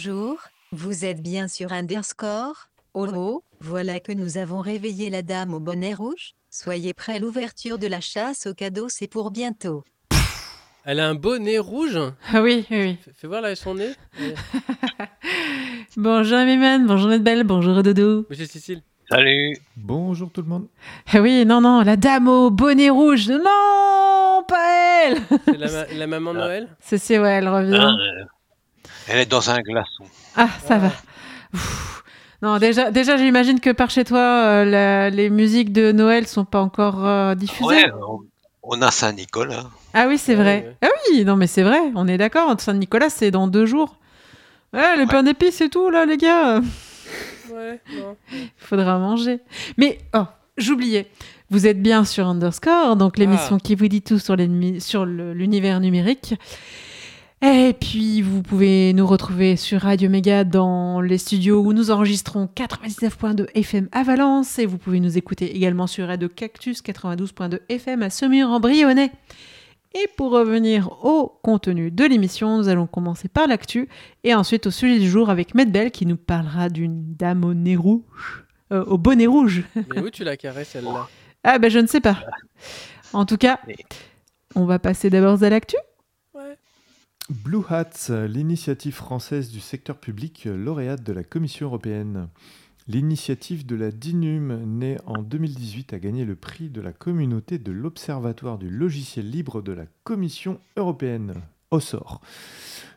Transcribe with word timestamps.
Bonjour, 0.00 0.36
vous 0.70 1.04
êtes 1.04 1.20
bien 1.20 1.48
sur 1.48 1.72
Underscore? 1.72 2.68
Oh 2.94 3.08
oh, 3.16 3.42
voilà 3.58 3.98
que 3.98 4.12
nous 4.12 4.38
avons 4.38 4.60
réveillé 4.60 5.10
la 5.10 5.22
dame 5.22 5.52
au 5.54 5.58
bonnet 5.58 5.92
rouge. 5.92 6.34
Soyez 6.50 6.94
prêts, 6.94 7.18
l'ouverture 7.18 7.78
de 7.78 7.88
la 7.88 8.00
chasse 8.00 8.46
aux 8.46 8.54
cadeaux, 8.54 8.88
c'est 8.88 9.08
pour 9.08 9.32
bientôt. 9.32 9.82
Elle 10.84 11.00
a 11.00 11.08
un 11.08 11.16
bonnet 11.16 11.58
rouge? 11.58 11.98
Ah 12.32 12.42
oui, 12.42 12.64
oui, 12.70 12.80
oui. 12.80 12.96
Fais, 13.04 13.10
fais 13.12 13.26
voir 13.26 13.40
là 13.40 13.56
son 13.56 13.74
nez. 13.74 13.90
Bonjour 15.96 16.38
Miman, 16.44 16.86
bonjour 16.86 17.08
notre 17.08 17.24
belle, 17.24 17.42
bonjour 17.42 17.82
Dodo. 17.82 18.24
Monsieur 18.30 18.46
Cécile. 18.46 18.82
Salut 19.10 19.56
Bonjour 19.76 20.30
tout 20.30 20.42
le 20.42 20.48
monde. 20.48 20.68
Ah 21.12 21.20
oui, 21.20 21.44
non, 21.44 21.60
non, 21.60 21.82
la 21.82 21.96
dame 21.96 22.28
au 22.28 22.50
bonnet 22.52 22.90
rouge. 22.90 23.28
Non, 23.30 24.44
pas 24.46 25.06
elle. 25.08 25.18
C'est 25.44 25.56
la, 25.58 25.72
ma- 25.72 25.92
la 25.92 26.06
maman 26.06 26.34
de 26.34 26.38
Ah. 26.38 26.44
Noël? 26.44 26.68
C'est, 26.78 26.98
c'est, 26.98 27.18
ouais, 27.18 27.30
elle 27.30 27.48
revient. 27.48 27.74
Hein, 27.74 27.96
euh, 28.00 28.24
Elle 29.08 29.18
est 29.20 29.26
dans 29.26 29.50
un 29.50 29.58
glaçon. 29.60 30.04
Ah, 30.36 30.48
ça 30.66 30.74
Ah. 30.74 30.78
va. 30.78 30.90
Ouf. 31.54 32.04
Non, 32.42 32.58
déjà, 32.58 32.90
déjà 32.92 33.16
j'imagine 33.16 33.58
que 33.58 33.70
par 33.70 33.90
chez 33.90 34.04
toi, 34.04 34.20
euh, 34.20 34.64
la- 34.64 35.10
les 35.10 35.28
musiques 35.30 35.72
de 35.72 35.90
Noël 35.92 36.26
sont 36.26 36.44
pas 36.44 36.60
encore 36.60 37.04
euh, 37.04 37.34
diffusées. 37.34 37.64
Ouais, 37.66 37.90
on, 38.08 38.20
on 38.62 38.80
a 38.82 38.90
Saint-Nicolas. 38.92 39.64
Ah 39.94 40.06
oui, 40.06 40.18
c'est 40.18 40.36
Ouais, 40.36 40.42
vrai. 40.42 40.64
ouais. 40.68 40.76
Ah 40.88 40.88
oui, 41.10 41.24
non, 41.24 41.34
mais 41.36 41.48
c'est 41.48 41.64
vrai, 41.64 41.80
on 41.96 42.06
est 42.06 42.18
d'accord. 42.18 42.54
Saint-Nicolas, 42.60 43.10
c'est 43.10 43.30
dans 43.32 43.48
deux 43.48 43.66
jours. 43.66 43.96
Ouais, 44.72 44.94
le 44.96 45.02
Ouais. 45.02 45.08
pain 45.08 45.22
d'épices 45.24 45.60
et 45.62 45.68
tout, 45.68 45.90
là, 45.90 46.04
les 46.06 46.16
gars. 46.16 46.60
Ouais, 47.52 47.80
non. 47.96 48.16
Faudra 48.58 48.98
manger. 48.98 49.40
Mais, 49.78 49.98
oh, 50.14 50.24
j'oubliais. 50.58 51.10
Vous 51.50 51.66
êtes 51.66 51.82
bien 51.82 52.04
sur 52.04 52.28
Underscore, 52.28 52.94
donc 52.96 53.16
l'émission 53.18 53.56
Ah. 53.56 53.64
qui 53.64 53.74
vous 53.74 53.88
dit 53.88 54.02
tout 54.02 54.18
sur 54.18 54.36
l'univers 54.36 55.80
numérique. 55.80 56.34
Et 57.40 57.72
puis, 57.72 58.20
vous 58.20 58.42
pouvez 58.42 58.92
nous 58.94 59.06
retrouver 59.06 59.54
sur 59.54 59.82
Radio 59.82 60.10
Méga 60.10 60.42
dans 60.42 61.00
les 61.00 61.18
studios 61.18 61.60
où 61.60 61.72
nous 61.72 61.92
enregistrons 61.92 62.48
99.2 62.52 63.46
FM 63.54 63.88
à 63.92 64.02
Valence. 64.02 64.58
Et 64.58 64.66
vous 64.66 64.76
pouvez 64.76 64.98
nous 64.98 65.16
écouter 65.16 65.54
également 65.54 65.86
sur 65.86 66.08
Radio 66.08 66.28
Cactus 66.28 66.82
92.2 66.82 67.60
FM 67.68 68.02
à 68.02 68.10
Semur-en-Brionnais. 68.10 69.12
Et 69.94 70.08
pour 70.16 70.32
revenir 70.32 71.04
au 71.04 71.28
contenu 71.42 71.92
de 71.92 72.04
l'émission, 72.04 72.58
nous 72.58 72.68
allons 72.68 72.88
commencer 72.88 73.28
par 73.28 73.46
l'actu 73.46 73.88
et 74.24 74.34
ensuite 74.34 74.66
au 74.66 74.70
sujet 74.72 74.98
du 74.98 75.08
jour 75.08 75.30
avec 75.30 75.54
Medbel 75.54 75.92
qui 75.92 76.06
nous 76.06 76.16
parlera 76.16 76.68
d'une 76.68 77.14
dame 77.14 77.44
au 77.44 77.54
nez 77.54 77.76
rouge, 77.76 78.44
euh, 78.72 78.84
au 78.84 78.98
bonnet 78.98 79.26
rouge. 79.28 79.62
Mais 79.94 80.00
où 80.00 80.10
tu 80.10 80.24
la 80.24 80.36
caresses 80.36 80.70
celle-là? 80.70 81.08
Ah 81.44 81.58
ben 81.58 81.70
je 81.70 81.78
ne 81.78 81.86
sais 81.86 82.00
pas. 82.00 82.18
En 83.12 83.24
tout 83.24 83.38
cas, 83.38 83.60
on 84.56 84.66
va 84.66 84.78
passer 84.78 85.08
d'abord 85.08 85.42
à 85.42 85.48
l'actu. 85.48 85.76
Blue 87.30 87.60
Hats, 87.68 88.08
l'initiative 88.08 88.94
française 88.94 89.50
du 89.50 89.60
secteur 89.60 89.98
public 89.98 90.46
lauréate 90.46 91.02
de 91.02 91.12
la 91.12 91.22
Commission 91.22 91.66
européenne. 91.66 92.28
L'initiative 92.86 93.66
de 93.66 93.76
la 93.76 93.90
DINUM, 93.90 94.64
née 94.64 94.96
en 95.04 95.20
2018, 95.20 95.92
a 95.92 95.98
gagné 95.98 96.24
le 96.24 96.36
prix 96.36 96.70
de 96.70 96.80
la 96.80 96.94
communauté 96.94 97.58
de 97.58 97.70
l'Observatoire 97.70 98.56
du 98.56 98.70
logiciel 98.70 99.30
libre 99.30 99.60
de 99.60 99.72
la 99.72 99.84
Commission 100.04 100.58
européenne, 100.78 101.34
OSOR. 101.70 102.22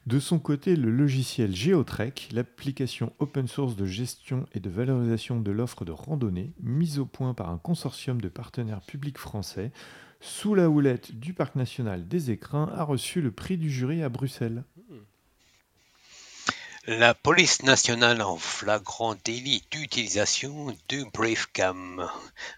De 0.08 0.18
son 0.18 0.40
côté, 0.40 0.78
le 0.78 0.92
logiciel 0.92 1.54
Geotrek, 1.54 2.30
l'application 2.32 3.12
open 3.20 3.50
source 3.50 3.76
de 3.76 3.86
gestion 3.86 4.46
et 4.54 4.62
de 4.62 4.70
valorisation 4.70 5.42
de 5.42 5.52
l'offre 5.52 5.84
de 5.84 5.92
randonnée, 5.92 6.54
mise 6.64 7.00
au 7.00 7.06
point 7.06 7.34
par 7.34 7.50
un 7.50 7.58
consortium 7.58 8.22
de 8.22 8.30
partenaires 8.30 8.82
publics 8.82 9.18
français, 9.18 9.74
sous 10.22 10.54
la 10.56 10.70
houlette 10.70 11.16
du 11.16 11.34
Parc 11.34 11.56
national 11.56 12.08
des 12.08 12.32
Écrins, 12.32 12.70
a 12.74 12.84
reçu 12.84 13.22
le 13.22 13.32
prix 13.32 13.58
du 13.58 13.70
jury 13.70 14.04
à 14.04 14.10
Bruxelles. 14.10 14.64
La 16.88 17.14
police 17.14 17.62
nationale 17.62 18.24
en 18.24 18.38
flagrant 18.38 19.14
délit 19.24 19.64
d'utilisation 19.70 20.76
du 20.90 21.06
Briefcam. 21.14 22.10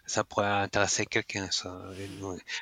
Ça 0.06 0.23
pourrait 0.23 0.47
intéresser 0.47 1.06
quelqu'un. 1.06 1.50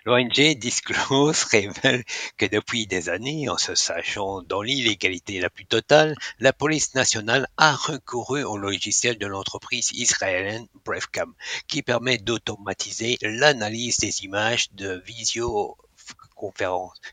L'ONG 0.05 0.55
Disclose 0.57 1.44
révèle 1.44 2.03
que 2.38 2.47
depuis 2.47 2.88
des 2.88 3.09
années, 3.09 3.47
en 3.47 3.59
se 3.59 3.75
sachant 3.75 4.41
dans 4.41 4.63
l'illégalité 4.63 5.39
la 5.39 5.51
plus 5.51 5.67
totale, 5.67 6.16
la 6.39 6.51
police 6.51 6.95
nationale 6.95 7.47
a 7.57 7.75
recouru 7.75 8.44
au 8.44 8.57
logiciel 8.57 9.19
de 9.19 9.27
l'entreprise 9.27 9.91
israélienne 9.91 10.66
Briefcam, 10.83 11.31
qui 11.67 11.83
permet 11.83 12.17
d'automatiser 12.17 13.19
l'analyse 13.21 13.97
des 13.97 14.23
images 14.23 14.71
de 14.71 15.03
visioconférence, 15.05 15.81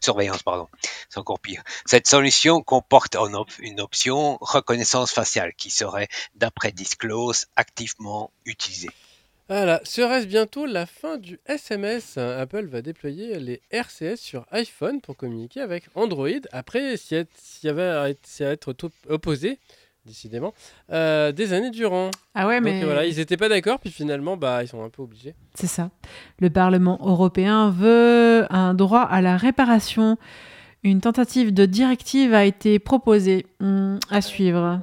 surveillance, 0.00 0.42
pardon. 0.42 0.68
C'est 1.08 1.18
encore 1.18 1.38
pire. 1.40 1.62
Cette 1.84 2.06
solution 2.06 2.62
comporte 2.62 3.16
une 3.60 3.80
option 3.80 4.38
reconnaissance 4.40 5.12
faciale 5.12 5.52
qui 5.54 5.70
serait, 5.70 6.08
d'après 6.34 6.72
Disclose, 6.72 7.46
activement 7.56 8.30
utilisée. 8.46 8.90
Voilà, 9.48 9.80
serait-ce 9.82 10.26
bientôt 10.26 10.66
la 10.66 10.84
fin 10.84 11.16
du 11.16 11.40
SMS 11.46 12.18
Apple 12.18 12.66
va 12.66 12.82
déployer 12.82 13.38
les 13.38 13.62
RCS 13.70 14.16
sur 14.16 14.44
iPhone 14.50 15.00
pour 15.00 15.16
communiquer 15.16 15.62
avec 15.62 15.84
Android 15.94 16.28
après 16.52 16.92
être, 17.12 17.30
s'y 17.38 17.66
avait- 17.68 18.14
s'y 18.24 18.42
être 18.42 18.74
to- 18.74 18.90
opposé, 19.08 19.58
décidément, 20.08 20.52
euh, 20.90 21.30
des 21.30 21.52
années 21.52 21.70
durant. 21.70 22.10
Ah 22.34 22.46
ouais, 22.46 22.56
Donc 22.56 22.64
mais 22.64 22.82
voilà, 22.82 23.06
ils 23.06 23.16
n'étaient 23.18 23.36
pas 23.36 23.48
d'accord, 23.48 23.78
puis 23.78 23.90
finalement, 23.90 24.36
bah, 24.36 24.64
ils 24.64 24.68
sont 24.68 24.82
un 24.82 24.88
peu 24.88 25.02
obligés. 25.02 25.34
c'est 25.54 25.68
ça. 25.68 25.90
Le 26.40 26.50
Parlement 26.50 26.98
européen 27.02 27.70
veut 27.70 28.46
un 28.50 28.74
droit 28.74 29.02
à 29.02 29.20
la 29.20 29.36
réparation. 29.36 30.16
Une 30.82 31.00
tentative 31.00 31.52
de 31.52 31.66
directive 31.66 32.34
a 32.34 32.44
été 32.44 32.78
proposée. 32.78 33.46
Hmm, 33.60 33.98
à 34.10 34.20
suivre. 34.20 34.80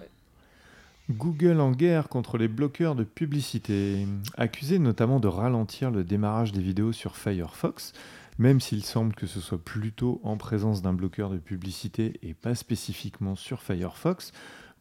Google 1.10 1.60
en 1.62 1.72
guerre 1.72 2.10
contre 2.10 2.38
les 2.38 2.48
bloqueurs 2.48 2.96
de 2.96 3.04
publicité, 3.04 4.08
accusé 4.38 4.80
notamment 4.80 5.20
de 5.20 5.28
ralentir 5.28 5.92
le 5.92 6.04
démarrage 6.04 6.52
des 6.52 6.62
vidéos 6.62 6.94
sur 6.94 7.16
Firefox, 7.16 7.94
même 8.40 8.60
s'il 8.60 8.84
semble 8.84 9.14
que 9.14 9.28
ce 9.28 9.40
soit 9.40 9.64
plutôt 9.64 10.20
en 10.24 10.36
présence 10.38 10.82
d'un 10.82 10.94
bloqueur 10.94 11.30
de 11.30 11.38
publicité 11.38 12.20
et 12.24 12.34
pas 12.34 12.56
spécifiquement 12.56 13.36
sur 13.36 13.62
Firefox. 13.62 14.32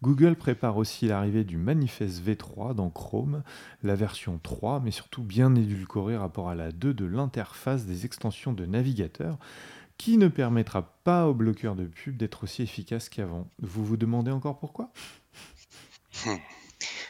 Google 0.05 0.37
prépare 0.37 0.77
aussi 0.77 1.07
l'arrivée 1.07 1.45
du 1.45 1.57
Manifest 1.57 2.23
V3 2.23 2.75
dans 2.75 2.91
Chrome, 2.91 3.43
la 3.83 3.95
version 3.95 4.39
3, 4.43 4.81
mais 4.81 4.91
surtout 4.91 5.23
bien 5.23 5.55
édulcorée 5.55 6.15
rapport 6.15 6.51
à 6.51 6.55
la 6.55 6.73
2 6.73 6.93
de 6.93 7.07
l'interface 7.07 7.87
des 7.87 8.05
extensions 8.05 8.53
de 8.53 8.67
navigateur, 8.67 9.39
qui 9.97 10.19
ne 10.19 10.29
permettra 10.29 10.83
pas 11.05 11.27
aux 11.27 11.33
bloqueurs 11.33 11.75
de 11.75 11.87
pub 11.87 12.19
d'être 12.19 12.45
aussi 12.45 12.61
efficaces 12.61 13.09
qu'avant. 13.09 13.49
Vous 13.63 13.83
vous 13.83 13.97
demandez 13.97 14.31
encore 14.31 14.59
pourquoi? 14.59 14.93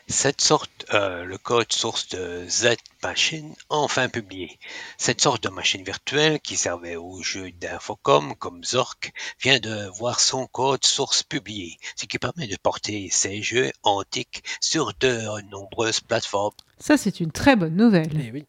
Cette 0.07 0.43
sorte, 0.43 0.85
euh, 0.93 1.25
le 1.25 1.39
code 1.39 1.73
source 1.73 2.09
de 2.11 2.47
Z-Machine, 2.47 3.55
enfin 3.71 4.09
publié. 4.11 4.59
Cette 4.99 5.23
sorte 5.23 5.43
de 5.43 5.49
machine 5.49 5.83
virtuelle 5.83 6.41
qui 6.41 6.57
servait 6.57 6.97
aux 6.97 7.23
jeux 7.23 7.51
d'Infocom 7.53 8.35
comme 8.35 8.63
Zork 8.65 9.13
vient 9.41 9.59
de 9.59 9.89
voir 9.97 10.21
son 10.21 10.47
code 10.47 10.85
source 10.85 11.23
publié, 11.23 11.79
ce 11.97 12.05
qui 12.05 12.19
permet 12.19 12.47
de 12.47 12.57
porter 12.63 13.09
ces 13.11 13.43
jeux 13.43 13.73
antiques 13.83 14.45
sur 14.61 14.93
de 15.01 15.41
nombreuses 15.51 16.01
plateformes. 16.01 16.53
Ça, 16.79 16.99
c'est 16.99 17.21
une 17.21 17.33
très 17.33 17.57
bonne 17.57 17.77
nouvelle. 17.77 18.13
Eh 18.15 18.31
oui. 18.31 18.45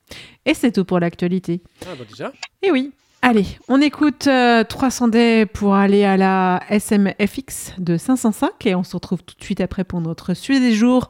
Et 0.45 0.53
c'est 0.53 0.73
tout 0.73 0.83
pour 0.83 0.99
l'actualité. 0.99 1.61
Ah 1.85 1.95
bah 1.97 2.03
déjà. 2.09 2.33
Et 2.63 2.71
oui. 2.71 2.91
Allez, 3.21 3.47
on 3.69 3.81
écoute 3.81 4.27
euh, 4.27 4.63
300D 4.63 5.47
pour 5.47 5.73
aller 5.73 6.03
à 6.03 6.15
la 6.15 6.61
SMFX 6.69 7.73
de 7.79 7.97
505 7.97 8.67
et 8.67 8.75
on 8.75 8.83
se 8.83 8.95
retrouve 8.95 9.23
tout 9.23 9.33
de 9.35 9.43
suite 9.43 9.61
après 9.61 9.83
pour 9.83 9.99
notre 9.99 10.35
sujet 10.35 10.59
des 10.59 10.73
jours. 10.73 11.09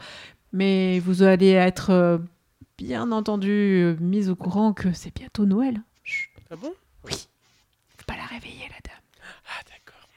Mais 0.56 1.00
vous 1.00 1.22
allez 1.22 1.50
être 1.50 1.90
euh, 1.90 2.18
bien 2.78 3.12
entendu 3.12 3.50
euh, 3.52 3.98
mis 4.00 4.30
au 4.30 4.38
courant 4.38 4.72
que 4.72 4.94
c'est 4.94 5.14
bientôt 5.14 5.46
Noël. 5.46 5.82
Chut, 6.06 6.32
Ah 6.50 6.56
bon? 6.56 6.72
Faut 7.04 8.06
pas 8.08 8.16
la 8.16 8.24
réveiller 8.24 8.64
la 8.70 8.80
dame. 8.90 9.02
Ah 9.50 9.62
d'accord. 9.68 10.08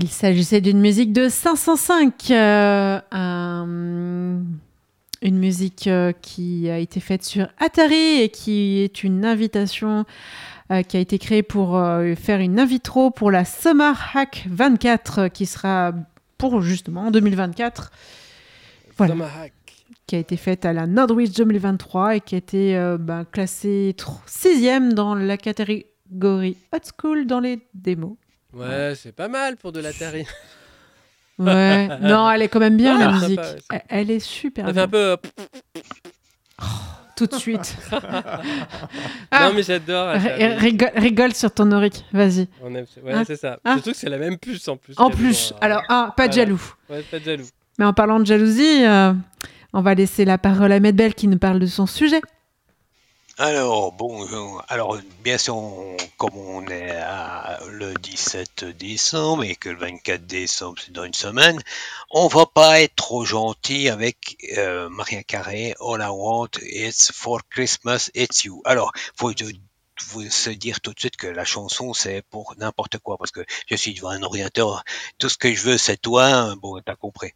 Il 0.00 0.08
s'agissait 0.08 0.60
d'une 0.60 0.78
musique 0.80 1.12
de 1.12 1.28
505, 1.28 2.30
euh, 2.30 3.00
un- 3.10 4.42
une 5.22 5.38
musique 5.38 5.88
euh, 5.88 6.12
qui 6.22 6.70
a 6.70 6.78
été 6.78 7.00
faite 7.00 7.24
sur 7.24 7.48
Atari 7.58 8.20
et 8.22 8.28
qui 8.28 8.78
est 8.78 9.02
une 9.02 9.24
invitation 9.24 10.04
euh, 10.70 10.82
qui 10.82 10.96
a 10.96 11.00
été 11.00 11.18
créée 11.18 11.42
pour 11.42 11.76
euh, 11.76 12.14
faire 12.14 12.38
une 12.38 12.60
invitro 12.60 13.10
pour 13.10 13.32
la 13.32 13.44
Summer 13.44 13.96
Hack 14.14 14.46
24 14.48 15.18
euh, 15.18 15.28
qui 15.28 15.46
sera 15.46 15.92
pour 16.36 16.60
justement 16.62 17.06
en 17.06 17.10
2024, 17.10 17.90
Voilà. 18.96 19.14
Tomahawk. 19.14 19.52
qui 20.06 20.14
a 20.14 20.18
été 20.20 20.36
faite 20.36 20.64
à 20.64 20.72
la 20.72 20.86
Nordwich 20.86 21.32
2023 21.32 22.14
et 22.16 22.20
qui 22.20 22.36
a 22.36 22.38
été 22.38 22.76
euh, 22.76 22.98
ben, 22.98 23.24
classée 23.24 23.96
sixième 24.26 24.92
dans 24.92 25.16
la 25.16 25.36
catégorie 25.36 26.56
Hot 26.72 26.78
School 27.00 27.26
dans 27.26 27.40
les 27.40 27.58
démos. 27.74 28.14
Ouais, 28.54 28.94
c'est 28.96 29.12
pas 29.12 29.28
mal 29.28 29.56
pour 29.56 29.72
de 29.72 29.80
l'Atari. 29.80 30.26
Ouais, 31.40 31.86
non, 32.00 32.28
elle 32.28 32.42
est 32.42 32.48
quand 32.48 32.58
même 32.58 32.76
bien 32.76 32.98
la 32.98 33.12
musique. 33.12 33.38
sympa, 33.40 33.42
ouais, 33.52 33.58
c'est- 33.70 33.76
Elle, 33.90 34.00
elle 34.00 34.10
est 34.10 34.18
super 34.18 34.64
Ça 34.66 34.68
fait 34.70 34.74
bien. 34.74 34.82
un 34.82 34.88
peu. 34.88 34.96
euh, 34.98 35.16
Tout 37.16 37.26
de 37.26 37.34
suite. 37.36 37.76
Ah, 39.30 39.48
Non, 39.48 39.52
mais 39.54 39.62
j'adore. 39.62 40.14
rigole, 40.58 40.90
rigole 40.96 41.34
sur 41.34 41.52
ton 41.52 41.70
auric, 41.70 42.04
vas-y. 42.12 42.48
On 42.60 42.74
aime... 42.74 42.86
Ouais, 43.04 43.12
Ah. 43.14 43.22
c'est 43.24 43.36
ça. 43.36 43.60
Ah. 43.64 43.74
Surtout 43.74 43.92
que 43.92 43.96
c'est 43.96 44.08
la 44.08 44.18
même 44.18 44.36
puce 44.36 44.66
en 44.66 44.76
plus. 44.76 44.94
En 44.96 45.10
plus, 45.10 45.50
dans- 45.52 45.58
alors, 45.58 45.82
ah, 45.88 46.12
pas 46.16 46.26
de 46.26 46.32
jaloux. 46.32 46.60
Ouais, 46.90 47.02
pas 47.02 47.20
de 47.20 47.24
jaloux. 47.24 47.46
Mais 47.78 47.84
en 47.84 47.92
parlant 47.92 48.18
de 48.18 48.26
jalousie, 48.26 48.84
euh, 48.84 49.12
on 49.72 49.80
va 49.80 49.94
laisser 49.94 50.24
la 50.24 50.38
parole 50.38 50.72
à 50.72 50.80
Medbel 50.80 51.14
qui 51.14 51.28
nous 51.28 51.38
parle 51.38 51.60
de 51.60 51.66
son 51.66 51.86
sujet. 51.86 52.20
Alors, 53.38 53.92
bon, 53.92 54.26
euh, 54.26 54.60
alors, 54.68 54.98
bien 55.22 55.38
sûr, 55.38 55.54
comme 56.16 56.36
on 56.36 56.66
est 56.66 56.90
à 56.90 57.58
le 57.70 57.94
17 57.94 58.64
décembre 58.64 59.44
et 59.44 59.54
que 59.56 59.68
le 59.70 59.78
24 59.78 60.26
décembre, 60.26 60.76
c'est 60.84 60.92
dans 60.92 61.04
une 61.04 61.14
semaine, 61.14 61.60
on 62.10 62.26
va 62.26 62.46
pas 62.46 62.80
être 62.80 62.96
trop 62.96 63.24
gentil 63.24 63.88
avec 63.88 64.36
euh, 64.58 64.88
Maria 64.88 65.22
Carré, 65.22 65.74
All 65.80 66.00
I 66.02 66.08
Want, 66.10 66.48
It's 66.62 67.12
for 67.12 67.40
Christmas, 67.48 68.10
It's 68.14 68.44
You. 68.44 68.60
Alors, 68.64 68.92
faut 69.16 69.32
te- 69.32 69.44
faut 70.00 70.22
se 70.22 70.50
dire 70.50 70.80
tout 70.80 70.92
de 70.92 70.98
suite 71.00 71.16
que 71.16 71.26
la 71.26 71.44
chanson, 71.44 71.92
c'est 71.94 72.22
pour 72.30 72.54
n'importe 72.58 72.98
quoi, 72.98 73.16
parce 73.18 73.30
que 73.30 73.40
je 73.68 73.76
suis 73.76 73.94
devant 73.94 74.10
un 74.10 74.22
ordinateur, 74.22 74.84
tout 75.18 75.28
ce 75.28 75.38
que 75.38 75.52
je 75.52 75.62
veux, 75.62 75.78
c'est 75.78 75.96
toi, 76.00 76.54
bon, 76.60 76.80
t'as 76.84 76.96
compris. 76.96 77.32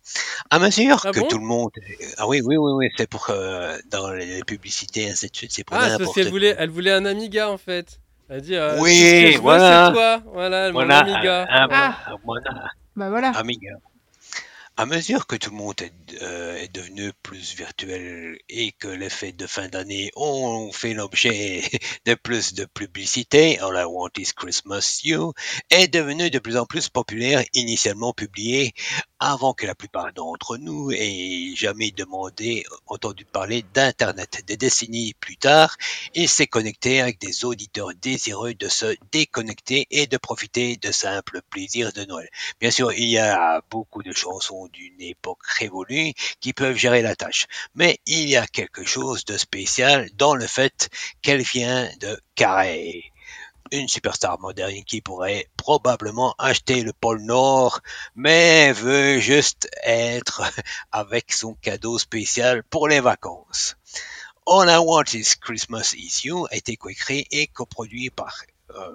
À 0.50 0.59
mesure 0.59 1.03
Ah 1.05 1.12
que 1.12 1.20
bon? 1.20 1.26
tout 1.29 1.38
le 1.38 1.44
monde... 1.44 1.70
Ah 2.19 2.26
oui, 2.29 2.41
oui, 2.44 2.56
oui, 2.56 2.73
oui, 2.73 2.91
c'est 2.97 3.09
pour... 3.09 3.26
euh, 3.31 3.79
dans 3.91 4.11
les 4.12 4.43
publicités, 4.44 5.09
ainsi 5.11 5.29
de 5.29 5.37
suite, 5.37 5.53
c'est 5.53 5.64
pour 5.64 5.76
Ah, 5.76 5.88
n'importe 5.88 6.14
qu'elle 6.14 6.31
voulait, 6.31 6.55
elle 6.59 6.70
voulait 6.70 6.93
un 6.93 7.05
Amiga 7.05 7.50
en 7.50 7.59
fait. 7.59 8.00
Elle 8.29 8.37
a 8.37 8.41
dit. 8.41 8.55
euh, 8.55 8.79
Oui, 8.81 8.91
tout 8.91 8.97
ce 8.97 9.23
que 9.25 9.31
je 9.32 9.37
veux, 9.37 9.43
voilà. 9.43 9.87
c'est 9.87 9.93
toi. 9.93 10.23
Voilà, 10.32 10.67
mon 10.69 10.73
Voilà, 10.73 10.99
Amiga. 11.00 11.43
un- 11.50 11.64
un- 11.64 11.69
Ah. 11.70 11.97
un- 12.12 12.17
voilà, 12.25 12.50
Bah 12.97 13.09
voilà. 13.11 13.31
Amiga. 13.31 13.70
À 14.79 14.87
mesure 14.87 15.27
que 15.27 15.37
tout 15.37 15.51
le 15.51 15.57
monde 15.57 15.83
est, 15.83 15.93
euh, 16.23 16.57
est 16.57 16.75
devenu 16.75 17.13
plus 17.23 17.55
virtuel 17.55 18.39
et 18.49 18.73
que 18.73 18.89
les 18.89 19.11
fêtes 19.11 19.37
de 19.37 19.47
fin 19.47 19.69
d'année 19.69 20.11
ont 20.17 20.73
fait 20.73 20.95
l'objet 20.95 21.63
de 22.07 22.15
plus 22.15 22.55
de 22.55 22.65
publicité, 22.65 23.59
All 23.59 23.77
I 23.77 23.85
Want 23.85 24.13
is 24.17 24.33
Christmas 24.35 25.01
You 25.05 25.35
est 25.69 25.89
devenu 25.89 26.31
de 26.31 26.39
plus 26.39 26.57
en 26.57 26.65
plus 26.65 26.89
populaire, 26.89 27.45
initialement 27.53 28.15
publié 28.15 28.73
avant 29.23 29.55
que 29.55 29.67
la 29.67 29.77
plupart 29.77 30.13
d'entre 30.13 30.57
nous 30.57 30.91
aient 30.91 31.55
jamais 31.55 31.93
demandé, 31.93 32.65
entendu 32.87 33.25
parler 33.25 33.65
d'Internet. 33.73 34.43
Des 34.49 34.57
décennies 34.57 35.15
plus 35.21 35.37
tard, 35.37 35.77
il 36.15 36.29
s'est 36.29 36.49
connecté 36.49 37.01
avec 37.01 37.21
des 37.21 37.45
auditeurs 37.45 37.91
désireux 38.01 38.55
de 38.55 38.69
se 38.69 38.97
déconnecter 39.13 39.87
et 39.93 40.09
de 40.09 40.17
profiter 40.17 40.77
de 40.77 40.91
simples 40.91 41.41
plaisirs 41.51 41.93
de 41.93 42.05
Noël. 42.05 42.29
Bien 42.61 42.73
sûr, 42.73 42.93
il 42.93 43.11
y 43.11 43.19
a 43.19 43.62
beaucoup 43.71 44.02
de 44.02 44.12
chansons 44.12 44.62
d'une 44.69 45.00
époque 45.00 45.45
révolue 45.59 46.12
qui 46.40 46.52
peuvent 46.52 46.76
gérer 46.76 47.02
la 47.02 47.16
tâche, 47.16 47.47
mais 47.75 47.99
il 48.07 48.28
y 48.28 48.37
a 48.37 48.47
quelque 48.47 48.85
chose 48.85 49.25
de 49.25 49.37
spécial 49.37 50.11
dans 50.14 50.35
le 50.35 50.47
fait 50.47 50.90
qu'elle 51.23 51.42
vient 51.42 51.90
de 52.00 52.21
Carré. 52.35 53.12
Une 53.71 53.88
superstar 53.88 54.38
moderne 54.38 54.85
qui 54.85 55.00
pourrait 55.00 55.49
probablement 55.57 56.35
acheter 56.38 56.83
le 56.83 56.92
pôle 56.92 57.23
Nord, 57.23 57.81
mais 58.14 58.73
veut 58.73 59.19
juste 59.19 59.69
être 59.83 60.42
avec 60.92 61.33
son 61.33 61.54
cadeau 61.54 61.99
spécial 61.99 62.62
pour 62.64 62.88
les 62.88 63.00
vacances. 63.00 63.76
All 64.47 64.69
I 64.69 64.78
Want 64.78 65.14
is 65.14 65.37
Christmas 65.40 65.95
is 65.95 66.25
You 66.25 66.47
a 66.50 66.57
été 66.57 66.76
coécrit 66.76 67.26
et 67.31 67.47
coproduit 67.47 68.11
par 68.11 68.42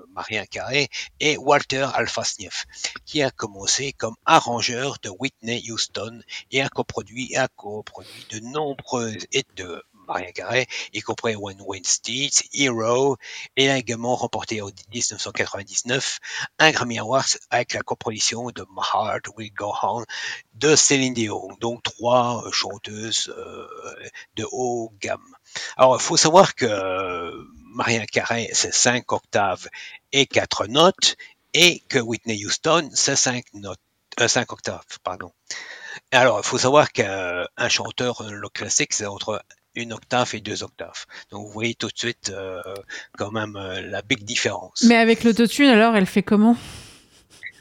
Marien 0.10 0.46
Carré 0.46 0.90
et 1.20 1.38
Walter 1.38 1.88
Alfasnieff, 1.94 2.66
qui 3.06 3.22
a 3.22 3.32
commencé 3.32 3.94
comme 3.94 4.16
arrangeur 4.26 4.98
de 5.04 5.10
Whitney 5.10 5.64
Houston 5.70 6.22
et 6.52 6.62
a 6.62 6.70
coproduit 6.70 7.32
et 7.32 7.38
a 7.38 7.48
coproduit 7.48 8.26
de 8.30 8.40
nombreuses 8.40 9.26
hits 9.32 9.44
de 9.56 9.84
Marien 10.08 10.32
Carré, 10.32 10.68
y 10.94 11.02
compris 11.02 11.36
Wayne 11.36 11.84
Steeds, 11.84 12.44
Hero, 12.54 13.18
et 13.56 13.70
a 13.70 13.78
également 13.78 14.16
remporté 14.16 14.62
en 14.62 14.68
1999 14.94 16.20
un 16.60 16.72
Grammy 16.72 17.00
Awards 17.00 17.38
avec 17.50 17.74
la 17.74 17.82
coproduction 17.82 18.50
de 18.52 18.66
My 18.70 18.84
Heart 18.94 19.26
Will 19.36 19.54
Go 19.54 19.74
On 19.84 20.06
de 20.56 20.76
Céline 20.76 21.14
Dion, 21.14 21.50
donc 21.60 21.84
trois 21.84 22.44
euh, 22.46 22.52
chanteuses 22.52 23.34
euh, 23.38 23.68
de 24.36 24.46
haut 24.52 24.94
gamme. 25.02 25.36
Alors, 25.76 25.98
il 25.98 26.02
faut 26.02 26.18
savoir 26.18 26.56
que 26.56 26.66
euh, 26.66 27.32
Maria 27.74 28.06
Carey, 28.06 28.50
c'est 28.54 28.74
5 28.74 29.12
octaves 29.12 29.68
et 30.12 30.26
4 30.26 30.68
notes, 30.68 31.16
et 31.54 31.80
que 31.90 32.00
Whitney 32.00 32.46
Houston, 32.46 32.90
c'est 32.94 33.16
5 33.16 33.46
notes, 33.54 33.80
5 34.26 34.52
octaves, 34.52 35.00
pardon. 35.04 35.32
Alors, 36.12 36.40
il 36.44 36.48
faut 36.48 36.58
savoir 36.58 36.92
qu'un 36.92 37.46
chanteur, 37.70 38.24
le 38.30 38.50
classique, 38.50 38.94
c'est 38.94 39.06
entre 39.06 39.44
une 39.76 39.94
octave 39.94 40.34
et 40.34 40.42
deux 40.42 40.64
octaves. 40.64 41.06
Donc, 41.32 41.46
vous 41.46 41.52
voyez 41.52 41.76
tout 41.76 41.88
de 41.88 41.98
suite 41.98 42.30
euh, 42.30 42.62
quand 43.18 43.32
même 43.32 43.56
euh, 43.58 43.82
la 43.82 44.02
big 44.02 44.24
différence. 44.24 44.84
Mais 44.88 44.96
avec 44.96 45.24
l'autotune, 45.24 45.68
alors, 45.68 45.96
elle 45.96 46.06
fait 46.08 46.24
comment? 46.24 46.56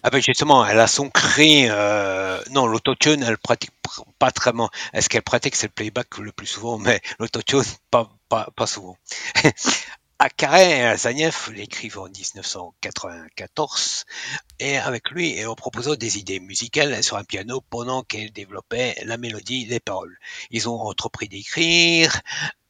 Ah 0.03 0.11
ben 0.11 0.23
justement, 0.23 0.65
elle 0.65 0.79
a 0.79 0.87
son 0.87 1.11
cri. 1.11 1.67
Euh... 1.69 2.41
Non, 2.53 2.67
l'autotune, 2.69 3.25
elle 3.25 3.39
pratique 3.39 3.73
pr- 3.85 4.05
pas 4.21 4.31
très 4.31 4.53
bien. 4.53 4.69
Est-ce 4.93 5.09
qu'elle 5.09 5.23
pratique, 5.23 5.57
c'est 5.57 5.67
le 5.67 5.73
playback 5.73 6.19
le 6.19 6.31
plus 6.31 6.47
souvent, 6.47 6.79
mais 6.79 7.01
l'autotune, 7.19 7.65
pas, 7.91 8.09
pas, 8.29 8.49
pas 8.55 8.67
souvent. 8.69 8.97
Carré 10.37 10.97
Zaniev 10.97 11.51
l'écrivent 11.53 11.99
en 11.99 12.09
1994 12.09 14.05
et 14.59 14.77
avec 14.79 15.11
lui 15.11 15.37
et 15.37 15.47
en 15.47 15.55
proposant 15.55 15.95
des 15.95 16.19
idées 16.19 16.41
musicales 16.41 17.03
sur 17.03 17.17
un 17.17 17.25
piano 17.25 17.61
pendant 17.61 18.03
qu'elle 18.03 18.33
développait 18.33 18.97
la 19.05 19.19
mélodie, 19.19 19.67
les 19.67 19.81
paroles. 19.81 20.19
Ils 20.51 20.69
ont 20.69 20.81
entrepris 20.81 21.29
d'écrire 21.29 22.21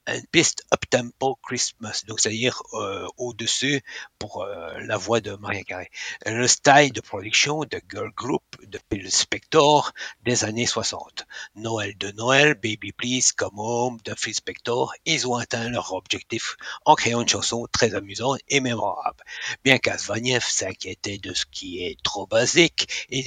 une 0.07 0.27
piste 0.27 0.65
up-tempo 0.73 1.39
Christmas, 1.43 2.05
donc 2.07 2.21
c'est-à-dire 2.21 2.63
euh, 2.75 3.07
au-dessus 3.17 3.83
pour 4.19 4.43
euh, 4.43 4.79
la 4.81 4.97
voix 4.97 5.21
de 5.21 5.33
Maria 5.33 5.63
Carey. 5.65 5.91
Le 6.25 6.47
style 6.47 6.93
de 6.93 7.01
production 7.01 7.61
de 7.61 7.81
girl 7.91 8.11
group 8.15 8.43
de 8.63 8.79
Phil 8.91 9.11
Spector 9.11 9.93
des 10.25 10.45
années 10.45 10.67
60. 10.67 11.27
Noël 11.57 11.97
de 11.99 12.11
Noël, 12.13 12.55
Baby 12.55 12.93
Please, 12.93 13.33
Come 13.37 13.59
Home 13.59 13.99
de 14.05 14.15
Phil 14.17 14.35
Spector, 14.35 14.95
ils 15.05 15.27
ont 15.27 15.35
atteint 15.35 15.69
leur 15.69 15.93
objectif 15.93 16.57
en 16.85 16.95
créant 16.95 17.23
une 17.23 17.29
chanson 17.29 17.67
très 17.73 17.95
amusante 17.95 18.39
et 18.49 18.61
mémorable. 18.61 19.25
Bien 19.65 19.79
qu'Asvaniev 19.79 20.45
s'inquiétait 20.45 21.19
de 21.19 21.35
ce 21.35 21.47
qui 21.47 21.85
est 21.85 22.01
trop 22.03 22.27
basique, 22.27 23.07
il, 23.11 23.25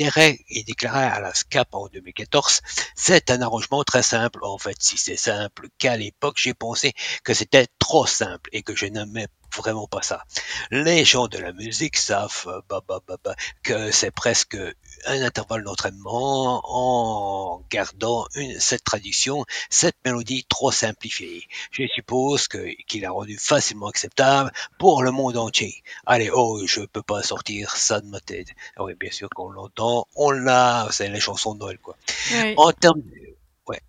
il 0.49 0.63
déclarait 0.63 1.05
à 1.05 1.19
la 1.19 1.33
SCAP 1.33 1.73
en 1.73 1.87
2014 1.87 2.61
c'est 2.95 3.31
un 3.31 3.41
arrangement 3.41 3.83
très 3.83 4.03
simple. 4.03 4.39
En 4.43 4.57
fait, 4.57 4.75
si 4.79 4.97
c'est 4.97 5.15
simple 5.15 5.69
qu'à 5.77 5.97
l'époque, 5.97 6.37
j'ai 6.37 6.53
pensé 6.53 6.68
que 7.23 7.33
c'était 7.33 7.67
trop 7.79 8.05
simple 8.05 8.49
et 8.53 8.63
que 8.63 8.75
je 8.75 8.85
n'aimais 8.85 9.27
vraiment 9.55 9.87
pas 9.87 10.01
ça. 10.01 10.23
Les 10.71 11.05
gens 11.05 11.27
de 11.27 11.37
la 11.37 11.53
musique 11.53 11.97
savent 11.97 12.45
euh, 12.47 12.61
bah, 12.69 12.81
bah, 12.87 12.99
bah, 13.07 13.17
bah, 13.23 13.35
que 13.63 13.91
c'est 13.91 14.11
presque 14.11 14.57
un 15.05 15.21
intervalle 15.21 15.63
d'entraînement 15.63 16.61
en 16.65 17.63
gardant 17.69 18.27
une, 18.35 18.59
cette 18.59 18.83
tradition, 18.83 19.45
cette 19.69 19.95
mélodie 20.05 20.45
trop 20.47 20.71
simplifiée. 20.71 21.47
Je 21.71 21.87
suppose 21.87 22.47
qu'il 22.47 23.05
a 23.05 23.11
rendu 23.11 23.37
facilement 23.37 23.87
acceptable 23.87 24.51
pour 24.77 25.03
le 25.03 25.11
monde 25.11 25.37
entier. 25.37 25.83
Allez, 26.05 26.29
oh, 26.31 26.65
je 26.65 26.81
peux 26.81 27.03
pas 27.03 27.23
sortir 27.23 27.75
ça 27.75 28.01
de 28.01 28.07
ma 28.07 28.19
tête. 28.19 28.49
Ah 28.75 28.83
oui, 28.83 28.93
bien 28.99 29.11
sûr 29.11 29.29
qu'on 29.29 29.49
l'entend, 29.49 30.07
on 30.15 30.31
l'a, 30.31 30.87
c'est 30.91 31.09
les 31.09 31.19
chansons 31.19 31.55
de 31.55 31.59
Noël, 31.59 31.79
quoi. 31.79 31.97
En 32.57 32.71
termes 32.71 33.01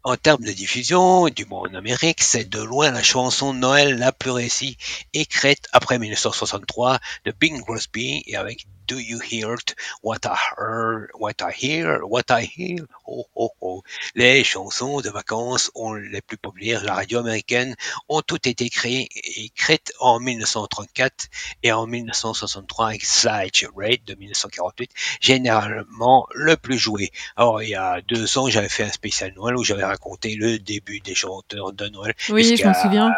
En 0.02 0.16
termes 0.16 0.44
de 0.44 0.52
diffusion, 0.52 1.28
du 1.28 1.44
moins 1.46 1.68
en 1.68 1.74
Amérique, 1.74 2.22
c'est 2.22 2.48
de 2.48 2.60
loin 2.60 2.90
la 2.90 3.02
chanson 3.02 3.54
Noël 3.54 3.98
la 3.98 4.12
plus 4.12 4.30
réussie, 4.30 4.76
écrite 5.14 5.66
après 5.72 5.98
1963 5.98 6.98
de 7.24 7.32
Bing 7.32 7.62
Crosby 7.62 8.22
et 8.26 8.36
avec 8.36 8.66
Do 8.90 8.98
You 8.98 9.20
Hear 9.20 9.54
It? 9.54 9.76
What 10.02 10.26
I 10.26 10.36
Heard, 10.56 11.10
What 11.14 11.40
I 11.40 11.52
Hear, 11.52 12.00
What 12.04 12.28
I 12.28 12.42
Hear, 12.42 12.86
oh 13.06 13.24
oh 13.36 13.50
oh. 13.60 13.82
Les 14.16 14.42
chansons 14.42 15.00
de 15.00 15.10
vacances 15.10 15.70
ont 15.76 15.94
les 15.94 16.20
plus 16.20 16.36
populaires 16.36 16.82
la 16.82 16.94
radio 16.94 17.20
américaine 17.20 17.76
ont 18.08 18.20
toutes 18.20 18.48
été 18.48 18.68
créées, 18.68 19.08
écrites 19.36 19.92
en 20.00 20.18
1934 20.18 21.28
et 21.62 21.70
en 21.70 21.86
1963 21.86 22.86
avec 22.88 23.04
Slide 23.04 23.52
Rate 23.76 24.04
de 24.06 24.16
1948, 24.16 24.90
généralement 25.20 26.26
le 26.34 26.56
plus 26.56 26.78
joué. 26.78 27.12
Alors, 27.36 27.62
il 27.62 27.68
y 27.68 27.76
a 27.76 28.00
deux 28.00 28.38
ans, 28.38 28.48
j'avais 28.48 28.68
fait 28.68 28.82
un 28.82 28.90
spécial 28.90 29.32
Noël 29.36 29.56
où 29.56 29.62
j'avais 29.62 29.84
raconté 29.84 30.34
le 30.34 30.58
début 30.58 30.98
des 30.98 31.14
chanteurs 31.14 31.72
de 31.72 31.86
Noël. 31.90 32.14
Oui, 32.30 32.56
je 32.56 32.64
m'en 32.64 32.74
souviens. 32.74 33.12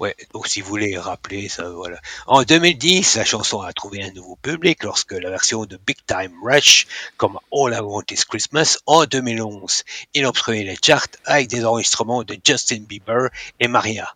Ouais, 0.00 0.16
donc 0.32 0.46
si 0.48 0.60
vous 0.60 0.68
voulez 0.68 0.98
rappeler 0.98 1.48
ça, 1.48 1.70
voilà. 1.70 2.00
En 2.26 2.42
2010, 2.42 3.16
la 3.16 3.24
chanson 3.24 3.60
a 3.60 3.72
trouvé 3.72 4.02
un 4.02 4.10
nouveau 4.10 4.36
public 4.36 4.82
lorsque 4.82 5.12
la 5.12 5.30
version 5.30 5.66
de 5.66 5.78
Big 5.86 5.98
Time 6.06 6.34
Rush, 6.42 6.86
comme 7.16 7.38
All 7.52 7.74
I 7.74 7.80
Want 7.80 8.04
Is 8.10 8.24
Christmas, 8.28 8.78
en 8.86 9.04
2011, 9.04 9.84
il 10.14 10.26
obstruait 10.26 10.64
les 10.64 10.76
charts 10.82 11.06
avec 11.24 11.48
des 11.48 11.64
enregistrements 11.64 12.24
de 12.24 12.36
Justin 12.44 12.80
Bieber 12.80 13.28
et 13.60 13.68
Maria. 13.68 14.08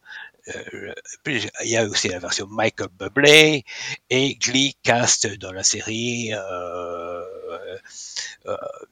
Euh, 0.49 0.95
il 1.27 1.51
y 1.65 1.77
a 1.77 1.85
aussi 1.85 2.09
la 2.09 2.19
version 2.19 2.47
Michael 2.49 2.89
Bublé 2.99 3.65
et 4.09 4.35
Glee 4.37 4.77
cast 4.83 5.27
dans 5.39 5.53
la 5.53 5.63
série 5.63 6.31
euh, 6.33 7.23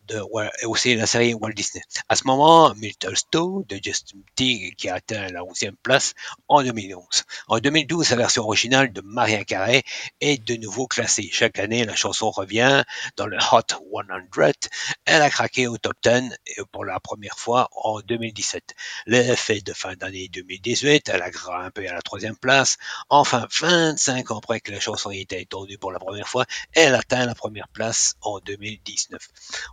de, 0.09 0.21
ouais, 0.33 0.51
et 0.63 0.67
aussi 0.67 0.95
la 0.95 1.07
série 1.07 1.35
Walt 1.35 1.53
Disney. 1.53 1.83
À 2.09 2.17
ce 2.17 2.25
moment, 2.25 2.75
Stone 3.15 3.65
de 3.69 3.81
Justin 3.83 4.19
T 4.35 4.75
qui 4.77 4.89
a 4.89 4.97
atteint 4.97 5.29
la 5.29 5.41
11e 5.41 5.75
place 5.83 6.15
en 6.49 6.63
2011. 6.63 7.25
En 7.49 7.59
2012, 7.59 8.11
la 8.11 8.17
version 8.17 8.45
originale 8.45 8.93
de 8.93 9.01
Maria 9.01 9.45
Carey 9.45 9.83
est 10.21 10.45
de 10.45 10.57
nouveau 10.57 10.87
classée. 10.87 11.29
Chaque 11.33 11.59
année, 11.59 11.85
la 11.85 11.97
chanson 11.97 12.31
revient 12.31 12.85
dans 13.17 13.27
le 13.27 13.39
Hot 13.39 13.63
100. 13.71 14.69
Elle 15.05 15.23
a 15.23 15.31
craqué 15.31 15.67
au 15.67 15.79
top 15.79 15.97
10 16.03 16.37
pour 16.73 16.85
la 16.85 17.01
première 17.01 17.39
fois 17.39 17.69
en 17.73 18.01
2017. 18.01 18.75
L'effet 19.07 19.61
de 19.61 19.73
fin 19.73 19.95
d'année 19.95 20.29
2018, 20.29 21.09
elle 21.09 21.23
a 21.23 21.31
grimpé 21.31 21.89
à 21.89 21.95
la 21.95 22.03
troisième 22.03 22.37
place. 22.37 22.77
Enfin, 23.09 23.47
25 23.61 24.31
ans 24.31 24.39
après 24.39 24.61
que 24.61 24.73
la 24.73 24.81
chanson 24.81 25.11
ait 25.11 25.21
été 25.21 25.41
entendue 25.41 25.79
pour 25.79 25.93
la 25.93 25.99
première 25.99 26.29
fois, 26.29 26.45
elle 26.73 26.95
atteint 26.95 27.25
la 27.27 27.35
première 27.35 27.69
place 27.69 28.15
en 28.21 28.39
2019. 28.41 29.21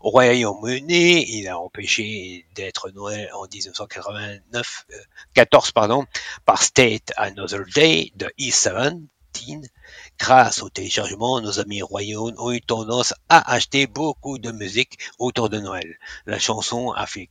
Au 0.02 0.10
Royaume-Uni, 0.10 1.38
il 1.38 1.48
a 1.48 1.60
empêché 1.60 2.46
d'être 2.56 2.90
Noël 2.92 3.30
en 3.34 3.48
1989, 3.48 4.86
euh, 4.92 4.96
14 5.34 5.72
pardon, 5.72 6.06
par 6.46 6.62
State 6.62 7.12
Another 7.18 7.66
Day 7.74 8.12
de 8.16 8.32
E17. 9.34 9.66
Grâce 10.20 10.62
au 10.62 10.70
téléchargement, 10.70 11.42
nos 11.42 11.60
amis 11.60 11.82
royaumes 11.82 12.36
ont 12.38 12.52
eu 12.52 12.62
tendance 12.62 13.14
à 13.30 13.54
acheter 13.54 13.88
beaucoup 13.88 14.38
de 14.38 14.52
musique 14.52 15.00
autour 15.20 15.50
de 15.50 15.60
Noël. 15.60 15.98
La 16.26 16.40
chanson 16.40 16.92
a 16.92 17.06
fait 17.06 17.30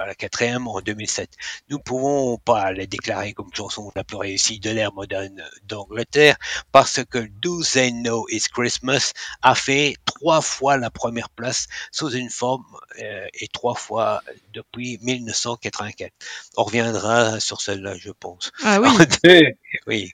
à 0.00 0.06
la 0.06 0.14
quatrième 0.14 0.66
en 0.68 0.80
2007. 0.80 1.30
Nous 1.70 1.78
pouvons 1.78 2.38
pas 2.38 2.72
la 2.72 2.86
déclarer 2.86 3.32
comme 3.32 3.50
chanson 3.54 3.90
la 3.94 4.04
plus 4.04 4.16
réussie 4.16 4.58
de 4.60 4.70
l'ère 4.70 4.92
moderne 4.92 5.42
d'Angleterre 5.64 6.36
parce 6.72 7.04
que 7.04 7.18
Do 7.18 7.62
They 7.62 7.92
Know 7.92 8.26
It's 8.28 8.48
Christmas 8.48 9.12
a 9.42 9.54
fait 9.54 9.96
trois 10.04 10.40
fois 10.40 10.76
la 10.76 10.90
première 10.90 11.30
place 11.30 11.66
sous 11.92 12.10
une 12.10 12.30
forme 12.30 12.64
euh, 13.00 13.26
et 13.34 13.48
trois 13.48 13.74
fois 13.74 14.22
depuis 14.52 14.98
1984. 15.02 16.12
On 16.56 16.64
reviendra 16.64 17.40
sur 17.40 17.60
celle-là, 17.60 17.96
je 17.96 18.10
pense. 18.10 18.52
Ah 18.62 18.80
oui. 18.80 18.88
oui. 19.86 20.12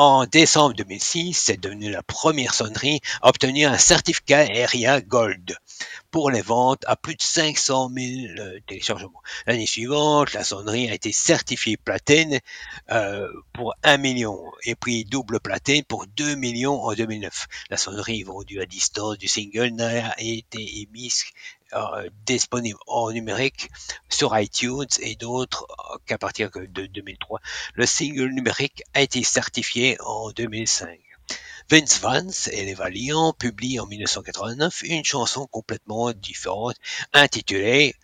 En 0.00 0.26
décembre 0.26 0.76
2006, 0.76 1.34
c'est 1.34 1.60
devenu 1.60 1.90
la 1.90 2.04
première 2.04 2.54
sonnerie 2.54 3.00
à 3.20 3.30
obtenir 3.30 3.72
un 3.72 3.78
certificat 3.78 4.46
Aria 4.62 5.00
Gold 5.00 5.56
pour 6.12 6.30
les 6.30 6.40
ventes 6.40 6.84
à 6.86 6.94
plus 6.94 7.16
de 7.16 7.22
500 7.22 7.90
000 7.92 8.38
euh, 8.38 8.60
téléchargements. 8.68 9.20
L'année 9.48 9.66
suivante, 9.66 10.34
la 10.34 10.44
sonnerie 10.44 10.88
a 10.88 10.94
été 10.94 11.10
certifiée 11.10 11.76
platine 11.76 12.38
euh, 12.92 13.26
pour 13.52 13.74
1 13.82 13.96
million 13.96 14.40
et 14.62 14.76
puis 14.76 15.04
double 15.04 15.40
platine 15.40 15.82
pour 15.82 16.06
2 16.06 16.36
millions 16.36 16.80
en 16.80 16.94
2009. 16.94 17.48
La 17.68 17.76
sonnerie 17.76 18.22
vendue 18.22 18.60
à 18.60 18.66
distance 18.66 19.18
du 19.18 19.26
single 19.26 19.70
n'a 19.70 20.14
été 20.20 20.80
émise 20.80 21.24
disponible 22.26 22.78
en 22.86 23.10
numérique 23.10 23.70
sur 24.08 24.38
iTunes 24.38 24.86
et 25.00 25.16
d'autres 25.16 25.66
euh, 25.70 25.98
qu'à 26.06 26.18
partir 26.18 26.50
de 26.50 26.86
2003. 26.86 27.40
Le 27.74 27.86
single 27.86 28.30
numérique 28.30 28.82
a 28.94 29.02
été 29.02 29.22
certifié 29.22 29.96
en 30.00 30.30
2005. 30.30 30.98
Vince 31.70 32.00
Vance 32.00 32.48
et 32.48 32.64
les 32.64 32.74
Valiants 32.74 33.34
publient 33.34 33.80
en 33.80 33.86
1989 33.86 34.82
une 34.84 35.04
chanson 35.04 35.46
complètement 35.46 36.12
différente 36.12 36.76
intitulée 37.12 37.94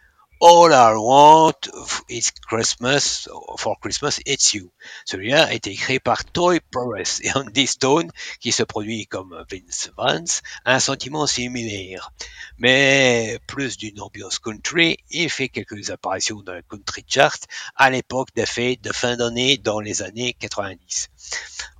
All 0.40 0.72
I 0.72 0.94
Want 0.96 1.70
is 2.08 2.32
Christmas 2.32 3.28
for 3.56 3.76
Christmas 3.80 4.18
It's 4.26 4.52
You. 4.52 4.72
Celui-là 5.04 5.44
a 5.46 5.52
été 5.52 5.70
écrit 5.70 6.00
par 6.00 6.24
Toy 6.24 6.60
Perez 6.60 7.22
et 7.22 7.32
Andy 7.34 7.66
Stone, 7.66 8.10
qui 8.40 8.50
se 8.50 8.64
produit 8.64 9.06
comme 9.06 9.44
Vince 9.48 9.90
Vance, 9.96 10.42
un 10.64 10.80
sentiment 10.80 11.26
similaire. 11.26 12.12
Mais 12.58 13.38
plus 13.46 13.76
d'une 13.76 14.00
ambiance 14.00 14.40
country, 14.40 14.98
il 15.10 15.30
fait 15.30 15.48
quelques 15.48 15.90
apparitions 15.90 16.42
dans 16.42 16.54
le 16.54 16.62
country 16.62 17.04
chart 17.06 17.40
à 17.76 17.90
l'époque 17.90 18.28
des 18.34 18.46
fêtes 18.46 18.82
de 18.82 18.92
fin 18.92 19.16
d'année 19.16 19.56
dans 19.56 19.78
les 19.78 20.02
années 20.02 20.34
90. 20.34 21.10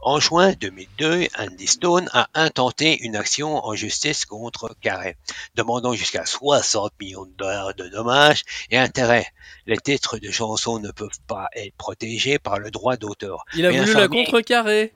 En 0.00 0.20
juin 0.20 0.52
2002, 0.52 1.28
Andy 1.38 1.66
Stone 1.66 2.10
a 2.12 2.28
intenté 2.34 3.02
une 3.04 3.16
action 3.16 3.64
en 3.64 3.74
justice 3.74 4.26
contre 4.26 4.74
Carey, 4.82 5.16
demandant 5.54 5.94
jusqu'à 5.94 6.26
60 6.26 6.92
millions 7.00 7.24
de 7.24 7.32
dollars 7.36 7.74
de 7.74 7.88
dommages 7.88 8.42
et 8.70 8.76
intérêts. 8.78 9.26
Les 9.66 9.78
titres 9.78 10.18
de 10.18 10.30
chansons 10.30 10.78
ne 10.78 10.90
peuvent 10.90 11.20
pas 11.26 11.48
être 11.54 11.74
protégés 11.76 12.38
par 12.38 12.58
le 12.58 12.70
droit 12.70 12.96
d'auteur. 12.96 13.44
Il 13.54 13.64
a 13.64 13.70
Mais 13.70 13.78
voulu 13.80 13.92
la 13.94 14.00
famille- 14.00 14.24
contrecarrer. 14.24 14.92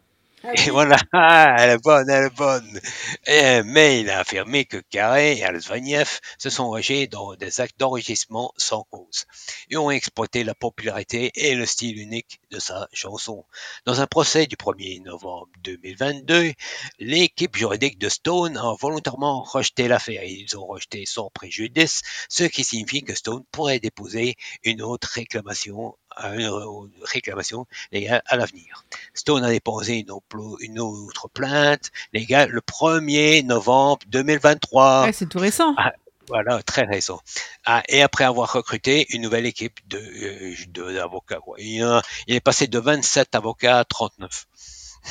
Et 0.55 0.71
voilà, 0.71 0.97
Ah, 1.13 1.57
elle 1.59 1.71
est 1.71 1.83
bonne, 1.83 2.09
elle 2.11 2.25
est 2.27 2.37
bonne. 2.37 2.81
Et- 3.27 3.63
mais 3.65 4.01
il 4.01 4.11
a 4.11 4.21
affirmé 4.21 4.65
que 4.65 4.77
Carré 4.91 5.39
et 5.39 5.45
Alsvaniev 5.45 6.21
se 6.39 6.51
sont 6.51 6.65
engagés 6.65 7.07
dans 7.07 7.35
des 7.35 7.61
actes 7.61 7.79
d'enrichissement 7.79 8.53
sans 8.57 8.85
cause 8.91 9.25
et 9.71 9.77
ont 9.77 9.91
exploité 9.91 10.45
la 10.45 10.55
popularité 10.55 11.31
et 11.35 11.55
le 11.55 11.67
style 11.67 11.99
unique 11.99 12.41
de 12.51 12.59
sa 12.61 12.89
chanson. 12.93 13.45
Dans 13.85 14.01
un 14.01 14.07
procès 14.07 14.47
du 14.47 14.57
1er 14.57 15.03
novembre 15.03 15.49
2022, 15.63 16.53
l'équipe 17.01 17.57
juridique 17.57 17.99
de 17.99 18.09
Stone 18.09 18.57
a 18.57 18.75
volontairement 18.81 19.43
rejeté 19.43 19.89
l'affaire. 19.89 20.23
Ils 20.25 20.57
ont 20.57 20.67
rejeté 20.67 21.05
sans 21.07 21.31
préjudice, 21.31 22.03
ce 22.29 22.45
qui 22.45 22.65
signifie 22.65 23.03
que 23.03 23.15
Stone 23.15 23.45
pourrait 23.51 23.81
déposer 23.81 24.37
une 24.63 24.83
autre 24.83 25.09
réclamation, 25.13 25.97
une 26.25 26.91
réclamation 27.03 27.67
légale 27.93 28.23
à 28.27 28.37
l'avenir. 28.37 28.85
Stone 29.15 29.45
a 29.45 29.51
déposé 29.51 29.99
une, 29.99 30.81
autre 30.81 31.29
plainte 31.29 31.91
légale 32.13 32.51
le 32.51 32.61
1er 32.61 33.45
novembre 33.45 34.01
2023. 34.09 35.05
Ouais, 35.05 35.13
c'est 35.13 35.29
tout 35.29 35.39
récent. 35.39 35.75
Ah, 35.77 35.93
Voilà, 36.29 36.63
très 36.63 36.83
récent. 36.83 37.21
Ah, 37.65 37.83
et 37.89 38.03
après 38.03 38.25
avoir 38.25 38.53
recruté 38.53 39.07
une 39.15 39.23
nouvelle 39.23 39.47
équipe 39.47 39.81
de, 39.89 39.97
euh, 39.99 40.55
de- 40.69 40.93
d'avocats. 40.93 41.41
Il, 41.57 41.83
a- 41.83 42.03
il 42.27 42.35
est 42.35 42.41
passé 42.41 42.67
de 42.67 42.79
27 42.79 43.35
avocats 43.35 43.79
à 43.79 43.85
39. 43.85 44.47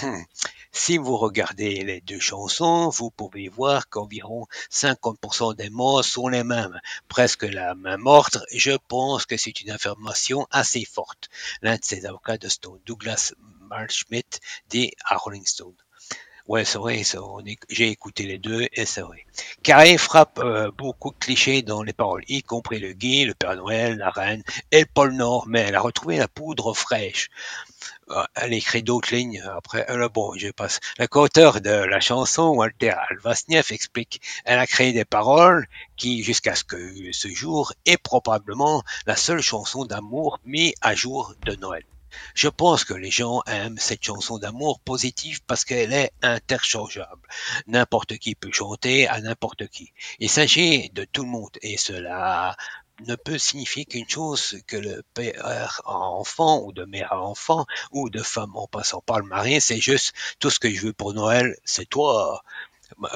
Hmm. 0.02 0.22
Si 0.72 0.98
vous 0.98 1.18
regardez 1.18 1.84
les 1.84 2.02
deux 2.02 2.20
chansons, 2.20 2.90
vous 2.90 3.10
pouvez 3.10 3.50
voir 3.50 3.90
qu'environ 3.90 4.46
50% 4.72 5.56
des 5.56 5.72
mots 5.72 6.04
sont 6.04 6.28
les 6.28 6.44
mêmes, 6.44 6.80
presque 7.08 7.44
la 7.44 7.74
même 7.74 8.06
ordre. 8.06 8.46
Je 8.54 8.78
pense 8.88 9.26
que 9.26 9.38
c'est 9.38 9.60
une 9.62 9.72
information 9.72 10.46
assez 10.52 10.86
forte. 10.86 11.30
L'un 11.64 11.78
de 11.78 11.84
ces 11.84 12.06
avocats 12.06 12.38
de 12.38 12.48
Stone, 12.48 12.80
Douglas 12.86 13.34
Marschmidt, 13.62 14.40
dit 14.70 14.92
à 15.04 15.18
Rolling 15.18 15.46
Stone. 15.46 15.74
Ouais, 16.48 16.64
c'est 16.64 16.78
vrai, 16.78 17.02
j'ai 17.68 17.90
écouté 17.90 18.24
les 18.24 18.38
deux 18.38 18.68
et 18.72 18.86
c'est 18.86 19.02
vrai. 19.02 19.26
Carré 19.64 19.98
frappe 19.98 20.40
euh, 20.40 20.72
beaucoup 20.72 21.12
de 21.12 21.18
clichés 21.18 21.62
dans 21.62 21.84
les 21.84 21.92
paroles, 21.92 22.24
y 22.30 22.42
compris 22.42 22.80
le 22.80 22.94
guy, 22.94 23.26
le 23.26 23.34
Père 23.34 23.58
Noël, 23.58 23.98
la 23.98 24.12
reine 24.12 24.44
et 24.72 24.82
le 24.82 24.86
pôle 24.86 25.14
Nord, 25.14 25.46
mais 25.48 25.62
elle 25.62 25.76
a 25.76 25.82
retrouvé 25.82 26.18
la 26.18 26.30
poudre 26.30 26.74
fraîche. 26.74 27.30
Euh, 28.10 28.24
elle 28.36 28.54
écrit 28.54 28.84
d'autres 28.84 29.14
lignes 29.14 29.44
après. 29.56 29.90
Euh, 29.90 30.10
bon, 30.10 30.34
je 30.38 30.50
passe. 30.50 30.80
Le 30.98 31.08
co-auteur 31.08 31.62
de 31.62 31.70
la 31.70 32.00
chanson, 32.00 32.50
Walter 32.50 32.94
Alvasniev, 33.10 33.68
explique 33.72 34.22
elle 34.46 34.60
a 34.60 34.68
créé 34.68 34.94
des 34.94 35.06
paroles 35.06 35.68
qui, 35.98 36.24
jusqu'à 36.24 36.56
ce 36.56 36.64
que 36.64 37.12
ce 37.12 37.28
jour, 37.28 37.74
est 37.86 37.98
probablement 37.98 38.84
la 39.06 39.16
seule 39.16 39.42
chanson 39.42 39.86
d'amour 39.86 40.40
mise 40.46 40.74
à 40.82 40.96
jour 40.96 41.34
de 41.46 41.56
Noël. 41.56 41.84
Je 42.34 42.48
pense 42.48 42.84
que 42.86 42.94
les 42.94 43.12
gens 43.12 43.44
aiment 43.48 43.78
cette 43.78 44.04
chanson 44.04 44.38
d'amour 44.38 44.80
positive 44.80 45.42
parce 45.46 45.66
qu'elle 45.66 45.94
est 45.94 46.12
interchangeable. 46.22 47.28
N'importe 47.68 48.18
qui 48.18 48.36
peut 48.36 48.52
chanter 48.52 49.08
à 49.08 49.20
n'importe 49.22 49.68
qui. 49.68 49.92
Il 50.20 50.30
s'agit 50.30 50.90
de 50.92 51.04
tout 51.04 51.24
le 51.24 51.30
monde 51.30 51.58
et 51.62 51.78
cela 51.78 52.56
ne 53.06 53.16
peut 53.16 53.38
signifier 53.38 53.86
qu'une 53.86 54.10
chose 54.10 54.58
que 54.68 54.78
le 54.78 55.04
père 55.14 55.82
enfant 55.86 56.62
ou 56.64 56.72
de 56.72 56.86
mère 56.86 57.14
à 57.14 57.22
enfant 57.22 57.66
ou 57.92 58.10
de 58.10 58.22
femme 58.22 58.56
en 58.56 58.68
passant 58.68 59.02
par 59.02 59.20
le 59.20 59.26
mari, 59.26 59.62
c'est 59.62 59.80
juste 59.80 60.14
tout 60.40 60.50
ce 60.50 60.60
que 60.60 60.70
je 60.70 60.88
veux 60.88 60.94
pour 60.94 61.14
Noël, 61.14 61.56
c'est 61.64 61.88
toi. 61.88 62.42
Bah. 62.98 63.12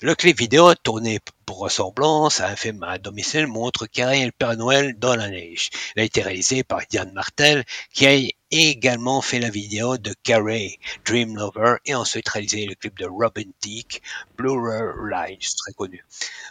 Le 0.00 0.14
clip 0.14 0.38
vidéo 0.38 0.74
tourné 0.76 1.18
pour 1.46 1.58
ressemblance 1.58 2.40
à 2.40 2.48
un 2.48 2.56
film 2.56 2.82
à 2.84 2.98
domicile 2.98 3.46
montre 3.46 3.86
Carré 3.86 4.20
et 4.20 4.26
le 4.26 4.32
Père 4.32 4.56
Noël 4.56 4.98
dans 4.98 5.16
la 5.16 5.28
neige. 5.28 5.70
Il 5.96 6.02
a 6.02 6.04
été 6.04 6.22
réalisé 6.22 6.62
par 6.62 6.80
Diane 6.88 7.12
Martel 7.12 7.64
qui 7.92 8.34
également 8.54 9.20
fait 9.22 9.38
la 9.38 9.50
vidéo 9.50 9.98
de 9.98 10.14
Carré, 10.22 10.78
Dream 11.04 11.36
Lover 11.36 11.76
et 11.86 11.94
ensuite 11.94 12.28
réalisé 12.28 12.66
le 12.66 12.74
clip 12.74 12.98
de 12.98 13.06
Robin 13.06 13.50
Thicke, 13.60 14.02
Blurrer 14.36 14.92
Lines, 15.10 15.38
très 15.56 15.72
connu. 15.72 16.04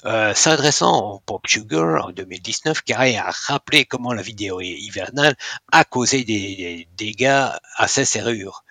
Euh, 0.05 0.33
S'adressant 0.33 1.13
au 1.13 1.19
Pop 1.19 1.45
Sugar 1.47 2.05
en 2.07 2.11
2019, 2.11 2.81
Carré 2.81 3.17
a 3.17 3.29
rappelé 3.31 3.85
comment 3.85 4.13
la 4.13 4.21
vidéo 4.21 4.61
hivernale 4.61 5.35
a 5.71 5.83
causé 5.83 6.23
des, 6.23 6.55
des 6.55 6.87
dégâts 6.97 7.49
à 7.77 7.87
ses 7.87 8.05
serrures 8.05 8.63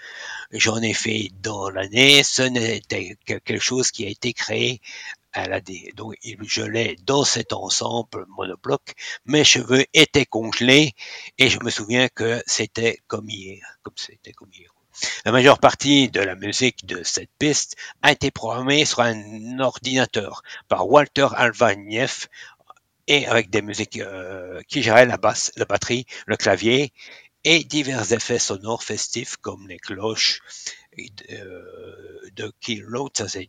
j'en 0.52 0.82
ai 0.82 0.92
fait 0.94 1.30
dans 1.40 1.70
l'année, 1.70 2.22
ce 2.22 2.42
n'était 2.42 3.16
que 3.26 3.34
quelque 3.34 3.62
chose 3.62 3.90
qui 3.90 4.04
a 4.04 4.08
été 4.08 4.32
créé 4.32 4.80
à 5.32 5.48
la 5.48 5.60
D. 5.60 5.92
Donc, 5.94 6.14
je 6.22 6.62
l'ai 6.62 6.96
dans 7.04 7.24
cet 7.24 7.52
ensemble 7.52 8.26
monobloc. 8.28 8.94
Mes 9.24 9.44
cheveux 9.44 9.84
étaient 9.94 10.26
congelés 10.26 10.92
et 11.38 11.48
je 11.48 11.58
me 11.62 11.70
souviens 11.70 12.08
que 12.08 12.42
c'était 12.46 12.98
comme 13.06 13.28
hier, 13.28 13.78
comme 13.82 13.94
c'était 13.96 14.32
comme 14.32 14.50
hier. 14.52 14.70
La 15.24 15.32
majeure 15.32 15.58
partie 15.58 16.10
de 16.10 16.20
la 16.20 16.34
musique 16.34 16.84
de 16.84 17.02
cette 17.02 17.30
piste 17.38 17.76
a 18.02 18.12
été 18.12 18.30
programmée 18.30 18.84
sur 18.84 19.00
un 19.00 19.58
ordinateur 19.58 20.42
par 20.68 20.86
Walter 20.88 21.28
Alvaniev 21.34 22.28
et 23.06 23.26
avec 23.26 23.50
des 23.50 23.62
musiques 23.62 23.98
euh, 23.98 24.60
qui 24.68 24.82
géraient 24.82 25.06
la 25.06 25.16
basse, 25.16 25.50
la 25.56 25.64
batterie, 25.64 26.06
le 26.26 26.36
clavier 26.36 26.92
et 27.44 27.64
divers 27.64 28.12
effets 28.12 28.38
sonores 28.38 28.84
festifs 28.84 29.36
comme 29.36 29.66
les 29.66 29.78
cloches 29.78 30.40
euh, 31.30 32.30
de 32.36 32.52
Kill 32.60 32.86
Road, 32.86 33.12
ça 33.16 33.28
c'est 33.28 33.46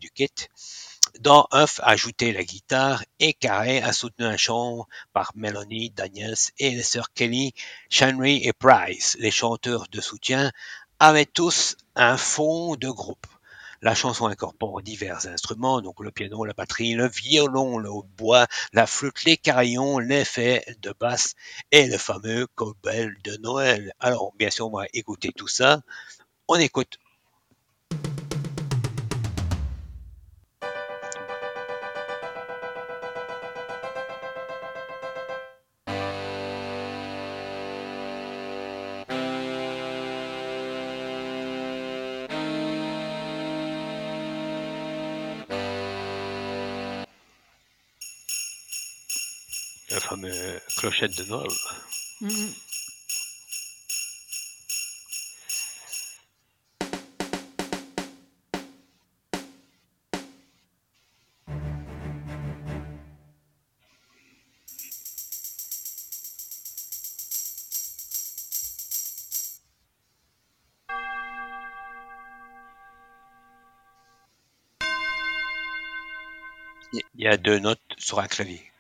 Dans 1.19 1.47
Huff 1.54 1.80
a 1.84 1.95
la 1.95 2.43
guitare 2.43 3.04
et 3.19 3.34
Carré 3.34 3.82
a 3.82 3.93
soutenu 3.93 4.26
un 4.26 4.36
chant 4.36 4.88
par 5.13 5.32
Melanie 5.36 5.91
Daniels 5.91 6.36
et 6.58 6.71
les 6.71 6.82
sœurs 6.82 7.13
Kelly, 7.13 7.54
Shanry 7.89 8.41
et 8.47 8.52
Price. 8.52 9.15
Les 9.19 9.30
chanteurs 9.30 9.86
de 9.91 10.02
soutien 10.02 10.52
avaient 10.99 11.28
tous 11.28 11.78
un 11.95 12.17
fond 12.17 12.76
de 12.76 12.89
groupe. 12.89 13.28
La 13.82 13.93
chanson 13.93 14.26
incorpore 14.26 14.82
divers 14.82 15.28
instruments, 15.28 15.82
donc 15.82 15.99
le 15.99 16.10
piano, 16.10 16.45
la 16.45 16.54
batterie, 16.54 16.93
le 16.93 17.08
violon, 17.08 17.78
le 17.78 17.91
hautbois, 17.91 18.47
la 18.71 18.88
flûte, 18.88 19.23
les 19.26 19.38
carillons, 19.38 19.99
l'effet 19.99 20.65
de 20.82 20.95
basse 20.99 21.36
et 21.71 21.88
le 21.88 21.97
fameux 21.99 22.47
cobel 22.56 23.15
de 23.23 23.38
Noël. 23.38 23.93
Alors, 23.99 24.34
bien 24.39 24.49
sûr, 24.49 24.67
on 24.67 24.78
va 24.78 24.86
écouter 24.93 25.32
tout 25.36 25.47
ça. 25.47 25.82
On 26.47 26.56
écoute 26.56 26.97
fameuse 50.13 50.62
clochette 50.78 51.17
de 51.17 51.23
Noël. 51.23 51.49
Mmh. 52.21 52.30
Il 77.15 77.21
y 77.21 77.28
a 77.28 77.38
deux 77.38 77.58
notes 77.58 77.80
sur 77.97 78.19
un 78.19 78.28
clavier. 78.28 78.72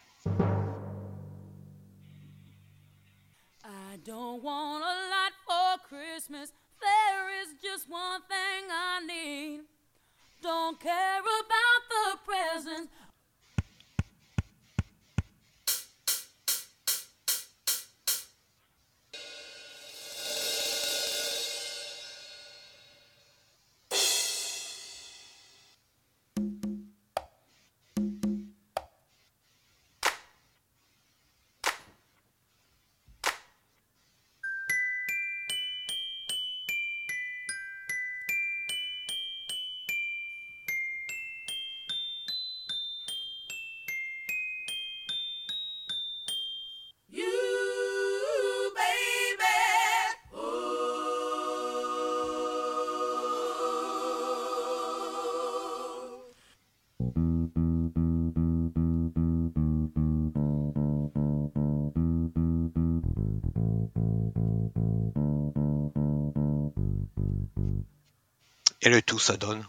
Et 68.85 68.89
le 68.89 69.01
tout, 69.01 69.17
ça 69.17 69.37
donne. 69.37 69.63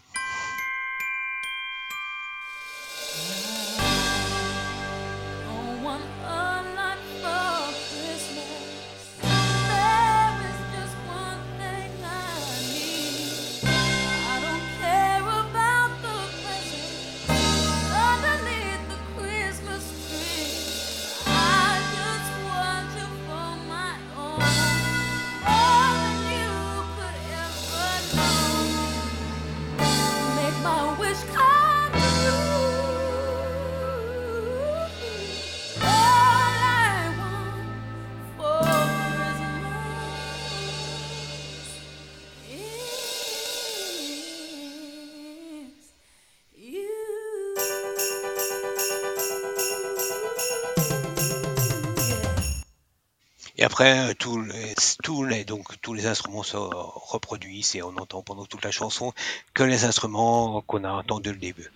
Après, 53.75 54.15
tous 54.15 54.39
les, 54.39 54.73
tous 55.03 55.25
les, 55.25 55.43
donc, 55.43 55.81
tous 55.81 55.93
les 55.93 56.05
instruments 56.05 56.43
se 56.43 56.55
reproduisent 56.55 57.75
et 57.75 57.83
on 57.83 57.89
entend 57.97 58.21
pendant 58.21 58.45
toute 58.45 58.63
la 58.63 58.71
chanson 58.71 59.11
que 59.53 59.63
les 59.63 59.83
instruments 59.83 60.61
qu'on 60.61 60.85
a 60.85 60.91
entendus 60.91 61.33
le 61.33 61.37
début. 61.39 61.69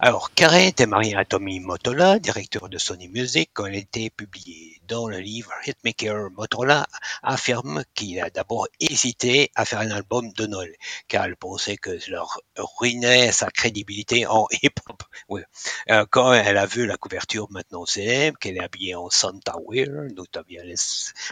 Alors, 0.00 0.32
Carey 0.32 0.68
était 0.68 0.86
marié 0.86 1.14
à 1.14 1.26
Tommy 1.26 1.60
Motola, 1.60 2.18
directeur 2.18 2.70
de 2.70 2.78
Sony 2.78 3.08
Music, 3.08 3.50
quand 3.52 3.66
elle 3.66 3.74
était 3.74 4.08
publiée. 4.08 4.73
Dans 4.88 5.08
le 5.08 5.18
livre, 5.18 5.50
Hitmaker 5.66 6.30
Motola 6.32 6.86
affirme 7.22 7.84
qu'il 7.94 8.20
a 8.20 8.28
d'abord 8.28 8.68
hésité 8.80 9.50
à 9.54 9.64
faire 9.64 9.80
un 9.80 9.90
album 9.90 10.30
de 10.32 10.46
Noël, 10.46 10.74
car 11.08 11.24
elle 11.24 11.36
pensait 11.36 11.78
que 11.78 11.98
leur 12.10 12.40
ruinait 12.56 13.32
sa 13.32 13.50
crédibilité 13.50 14.26
en 14.26 14.46
hip-hop. 14.62 15.02
Euh, 15.90 16.04
quand 16.10 16.34
elle 16.34 16.58
a 16.58 16.66
vu 16.66 16.86
la 16.86 16.98
couverture 16.98 17.46
maintenant 17.50 17.86
célèbre, 17.86 18.38
qu'elle 18.38 18.56
est 18.56 18.64
habillée 18.64 18.94
en 18.94 19.08
Santa 19.08 19.54
Wear, 19.64 19.88
notamment 20.14 20.44
les 20.48 20.74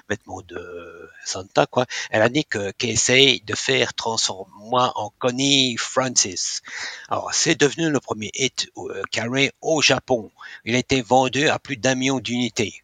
vêtements 0.08 0.42
de 0.42 1.10
Santa, 1.24 1.66
quoi, 1.66 1.84
elle 2.10 2.22
a 2.22 2.30
dit 2.30 2.46
que 2.46 2.70
qu'elle 2.70 2.90
essaye 2.90 3.40
de 3.42 3.54
faire 3.54 3.92
transformer 3.92 4.88
en 4.94 5.12
Connie 5.18 5.76
Francis. 5.76 6.62
Alors, 7.08 7.34
c'est 7.34 7.58
devenu 7.58 7.90
le 7.90 8.00
premier 8.00 8.30
hit 8.34 8.70
euh, 8.78 9.02
carré 9.10 9.52
au 9.60 9.82
Japon. 9.82 10.30
Il 10.64 10.74
a 10.74 10.78
été 10.78 11.02
vendu 11.02 11.48
à 11.48 11.58
plus 11.58 11.76
d'un 11.76 11.94
million 11.94 12.18
d'unités. 12.18 12.82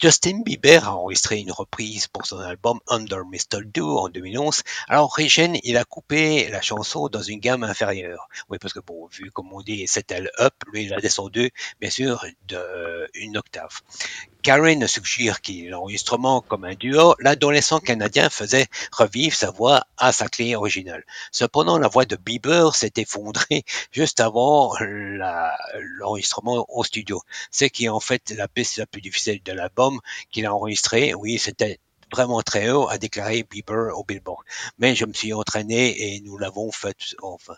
Justin 0.00 0.42
Bieber 0.44 0.88
a 0.88 0.96
enregistré 0.96 1.38
une 1.38 1.52
reprise 1.52 2.08
pour 2.08 2.26
son 2.26 2.38
album 2.40 2.80
Under. 2.88 3.22
Do 3.64 3.98
en 3.98 4.08
2011. 4.08 4.62
Alors, 4.88 5.14
Regen, 5.16 5.56
il 5.62 5.76
a 5.76 5.84
coupé 5.84 6.48
la 6.48 6.60
chanson 6.60 7.08
dans 7.08 7.22
une 7.22 7.40
gamme 7.40 7.64
inférieure. 7.64 8.28
Oui, 8.48 8.58
parce 8.58 8.72
que 8.74 8.80
bon, 8.80 9.06
vu 9.06 9.30
comme 9.30 9.52
on 9.52 9.62
dit, 9.62 9.86
c'était 9.86 10.20
le 10.20 10.30
up, 10.40 10.54
lui, 10.72 10.84
il 10.84 10.94
a 10.94 11.00
descendu, 11.00 11.50
bien 11.80 11.90
sûr, 11.90 12.24
d'une 12.46 13.36
octave. 13.36 13.80
Karen 14.44 14.86
suggère 14.86 15.40
qu'il 15.40 15.70
l'enregistrement 15.70 16.42
comme 16.42 16.64
un 16.64 16.74
duo, 16.74 17.14
l'adolescent 17.18 17.80
canadien 17.80 18.28
faisait 18.28 18.66
revivre 18.92 19.34
sa 19.34 19.50
voix 19.50 19.86
à 19.96 20.12
sa 20.12 20.28
clé 20.28 20.54
originale. 20.54 21.02
Cependant, 21.32 21.78
la 21.78 21.88
voix 21.88 22.04
de 22.04 22.16
Bieber 22.16 22.74
s'est 22.74 22.92
effondrée 22.98 23.64
juste 23.90 24.20
avant 24.20 24.74
l'enregistrement 25.98 26.66
au 26.68 26.84
studio. 26.84 27.22
C'est 27.50 27.70
qui 27.70 27.86
est 27.86 27.88
en 27.88 28.00
fait 28.00 28.34
la 28.36 28.46
piste 28.46 28.76
la 28.76 28.84
plus 28.84 29.00
difficile 29.00 29.42
de 29.42 29.52
l'album 29.52 29.98
qu'il 30.30 30.44
a 30.44 30.54
enregistré. 30.54 31.14
Oui, 31.14 31.38
c'était 31.38 31.80
vraiment 32.14 32.42
très 32.42 32.70
haut, 32.70 32.88
a 32.88 32.98
déclaré 32.98 33.42
Bieber 33.42 33.96
au 33.98 34.04
Billboard. 34.04 34.44
Mais 34.78 34.94
je 34.94 35.04
me 35.04 35.12
suis 35.12 35.32
entraîné 35.32 36.14
et 36.14 36.20
nous 36.20 36.38
l'avons 36.38 36.70
fait 36.70 36.96
enfin. 37.22 37.56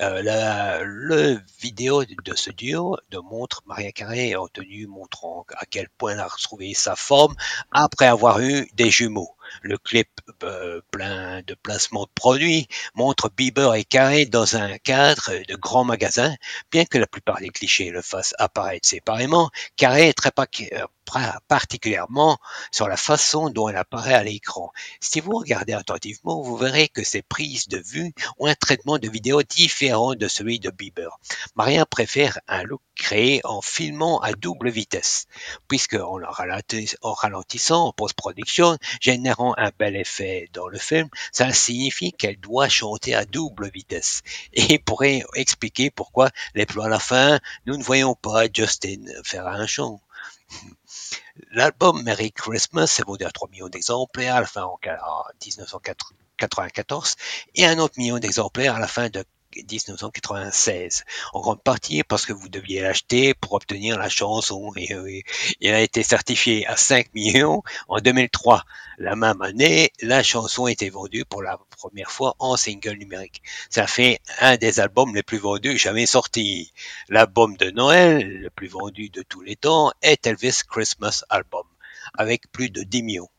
Euh, 0.00 0.22
la, 0.22 0.82
le 0.84 1.40
vidéo 1.60 2.04
de 2.04 2.34
ce 2.34 2.50
duo 2.50 2.96
de 3.10 3.18
montre 3.18 3.62
Maria 3.66 3.90
Carré 3.90 4.36
en 4.36 4.46
tenue 4.46 4.86
montrant 4.86 5.44
à 5.56 5.66
quel 5.66 5.88
point 5.88 6.12
elle 6.12 6.20
a 6.20 6.28
retrouvé 6.28 6.72
sa 6.74 6.94
forme 6.94 7.34
après 7.72 8.06
avoir 8.06 8.40
eu 8.40 8.68
des 8.74 8.90
jumeaux. 8.90 9.34
Le 9.62 9.78
clip 9.78 10.08
euh, 10.42 10.80
plein 10.90 11.42
de 11.42 11.54
placements 11.54 12.04
de 12.04 12.10
produits 12.14 12.68
montre 12.94 13.30
Bieber 13.30 13.74
et 13.74 13.84
Carré 13.84 14.26
dans 14.26 14.56
un 14.56 14.78
cadre 14.78 15.32
de 15.48 15.56
grands 15.56 15.84
magasins, 15.84 16.34
bien 16.70 16.84
que 16.84 16.98
la 16.98 17.06
plupart 17.06 17.40
des 17.40 17.48
clichés 17.48 17.90
le 17.90 18.02
fassent 18.02 18.34
apparaître 18.38 18.86
séparément. 18.86 19.50
Carré 19.76 20.08
est 20.08 20.14
très 20.14 20.30
particulièrement 21.48 22.38
sur 22.70 22.88
la 22.88 22.96
façon 22.96 23.50
dont 23.50 23.68
elle 23.68 23.76
apparaît 23.76 24.14
à 24.14 24.24
l'écran. 24.24 24.72
Si 25.00 25.20
vous 25.20 25.38
regardez 25.38 25.72
attentivement, 25.72 26.42
vous 26.42 26.56
verrez 26.56 26.88
que 26.88 27.04
ces 27.04 27.22
prises 27.22 27.68
de 27.68 27.78
vue 27.78 28.12
ont 28.38 28.46
un 28.46 28.54
traitement 28.54 28.98
de 28.98 29.08
vidéo 29.08 29.42
différent 29.42 30.14
de 30.14 30.28
celui 30.28 30.60
de 30.60 30.70
Bieber. 30.70 31.18
Maria 31.56 31.86
préfère 31.86 32.38
un 32.48 32.62
look 32.62 32.80
créé 32.98 33.40
en 33.44 33.62
filmant 33.62 34.18
à 34.20 34.32
double 34.32 34.68
vitesse, 34.68 35.26
puisque 35.68 35.94
en, 35.94 36.18
ralentissant 36.20 37.86
en 37.86 37.92
post-production, 37.92 38.76
générant 39.00 39.54
un 39.56 39.70
bel 39.78 39.96
effet 39.96 40.48
dans 40.52 40.68
le 40.68 40.78
film, 40.78 41.08
ça 41.32 41.52
signifie 41.52 42.12
qu'elle 42.12 42.38
doit 42.38 42.68
chanter 42.68 43.14
à 43.14 43.24
double 43.24 43.70
vitesse. 43.70 44.22
Et 44.52 44.78
pourrait 44.78 45.22
expliquer 45.34 45.90
pourquoi 45.90 46.30
les 46.54 46.66
plans 46.66 46.84
à 46.84 46.88
la 46.88 46.98
fin, 46.98 47.38
nous 47.66 47.76
ne 47.76 47.82
voyons 47.82 48.14
pas 48.14 48.46
Justin 48.52 49.04
faire 49.24 49.46
un 49.46 49.66
chant. 49.66 50.00
L'album 51.52 52.02
Merry 52.02 52.32
Christmas 52.32 52.88
s'est 52.88 53.02
vendu 53.02 53.24
à 53.24 53.30
3 53.30 53.48
millions 53.48 53.68
d'exemplaires 53.68 54.36
à 54.36 54.40
la 54.40 54.46
fin 54.46 54.64
en 54.64 54.78
1994 55.44 57.16
et 57.54 57.66
un 57.66 57.78
autre 57.78 57.94
million 57.98 58.18
d'exemplaires 58.18 58.76
à 58.76 58.78
la 58.78 58.88
fin 58.88 59.08
de 59.08 59.24
1996, 59.56 61.04
en 61.32 61.40
grande 61.40 61.62
partie 61.62 62.02
parce 62.02 62.26
que 62.26 62.32
vous 62.32 62.48
deviez 62.48 62.80
l'acheter 62.80 63.34
pour 63.34 63.54
obtenir 63.54 63.98
la 63.98 64.08
chanson. 64.08 64.72
Et, 64.76 65.24
il 65.60 65.72
a 65.72 65.80
été 65.80 66.02
certifié 66.02 66.66
à 66.66 66.76
5 66.76 67.14
millions 67.14 67.62
en 67.88 67.98
2003. 67.98 68.64
La 68.98 69.16
même 69.16 69.40
année, 69.42 69.90
la 70.02 70.22
chanson 70.22 70.66
a 70.66 70.72
été 70.72 70.90
vendue 70.90 71.24
pour 71.24 71.42
la 71.42 71.58
première 71.76 72.10
fois 72.10 72.34
en 72.38 72.56
single 72.56 72.98
numérique. 72.98 73.42
Ça 73.70 73.86
fait 73.86 74.20
un 74.40 74.56
des 74.56 74.80
albums 74.80 75.14
les 75.14 75.22
plus 75.22 75.38
vendus 75.38 75.78
jamais 75.78 76.06
sortis. 76.06 76.72
L'album 77.08 77.56
de 77.56 77.70
Noël 77.70 78.28
le 78.28 78.50
plus 78.50 78.68
vendu 78.68 79.08
de 79.10 79.22
tous 79.22 79.40
les 79.40 79.56
temps 79.56 79.92
est 80.02 80.26
Elvis 80.26 80.62
Christmas 80.68 81.24
Album, 81.28 81.66
avec 82.14 82.50
plus 82.52 82.70
de 82.70 82.82
10 82.82 83.02
millions. 83.02 83.30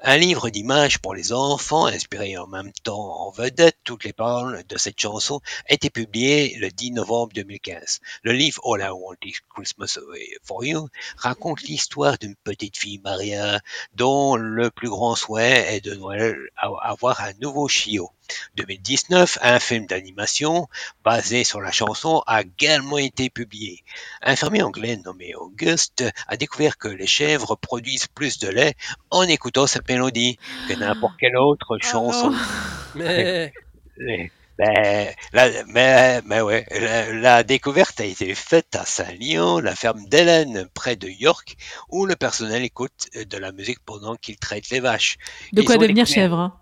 Un 0.00 0.16
livre 0.16 0.48
d'images 0.48 0.98
pour 0.98 1.14
les 1.14 1.32
enfants, 1.32 1.84
inspiré 1.84 2.38
en 2.38 2.46
même 2.46 2.72
temps 2.72 3.26
en 3.26 3.30
vedette 3.30 3.76
toutes 3.84 4.04
les 4.04 4.14
paroles 4.14 4.64
de 4.66 4.78
cette 4.78 4.98
chanson, 4.98 5.40
a 5.68 5.74
été 5.74 5.90
publié 5.90 6.56
le 6.56 6.70
10 6.70 6.92
novembre 6.92 7.32
2015. 7.34 8.00
Le 8.22 8.32
livre 8.32 8.60
All 8.64 8.80
I 8.80 8.90
Want 8.90 9.16
is 9.22 9.34
Christmas 9.54 9.98
for 10.42 10.64
You 10.64 10.88
raconte 11.18 11.62
l'histoire 11.62 12.16
d'une 12.16 12.36
petite 12.36 12.78
fille 12.78 13.00
Maria 13.04 13.60
dont 13.94 14.34
le 14.36 14.70
plus 14.70 14.88
grand 14.88 15.14
souhait 15.14 15.76
est 15.76 15.82
de 15.82 15.94
Noël 15.94 16.36
avoir 16.56 17.20
un 17.20 17.34
nouveau 17.40 17.68
chiot. 17.68 18.10
2019, 18.56 19.38
un 19.42 19.58
film 19.58 19.86
d'animation 19.86 20.68
basé 21.04 21.44
sur 21.44 21.60
la 21.60 21.72
chanson 21.72 22.22
a 22.26 22.42
également 22.42 22.98
été 22.98 23.30
publié. 23.30 23.82
Un 24.22 24.36
fermier 24.36 24.62
anglais 24.62 24.96
nommé 25.04 25.34
Auguste 25.34 26.04
a 26.26 26.36
découvert 26.36 26.78
que 26.78 26.88
les 26.88 27.06
chèvres 27.06 27.56
produisent 27.56 28.06
plus 28.06 28.38
de 28.38 28.48
lait 28.48 28.74
en 29.10 29.22
écoutant 29.22 29.66
cette 29.66 29.88
mélodie 29.88 30.38
que 30.68 30.74
n'importe 30.74 31.14
quelle 31.18 31.36
autre 31.36 31.78
ah 31.80 31.86
chanson. 31.86 32.32
mais... 32.94 33.52
Ben, 34.58 35.14
la, 35.32 35.64
mais, 35.66 36.20
mais 36.26 36.40
ouais, 36.42 36.66
la, 36.70 37.42
découverte 37.42 38.00
a 38.00 38.04
été 38.04 38.34
faite 38.34 38.76
à 38.76 38.84
Saint-Lyon, 38.84 39.58
la 39.58 39.74
ferme 39.74 40.04
d'Hélène, 40.04 40.68
près 40.74 40.94
de 40.94 41.08
York, 41.08 41.56
où 41.88 42.04
le 42.04 42.16
personnel 42.16 42.62
écoute 42.62 43.08
de 43.14 43.38
la 43.38 43.50
musique 43.50 43.80
pendant 43.84 44.14
qu'il 44.14 44.36
traite 44.36 44.68
les 44.68 44.80
vaches. 44.80 45.16
De 45.52 45.62
quoi 45.62 45.78
devenir 45.78 46.06
chèvre. 46.06 46.52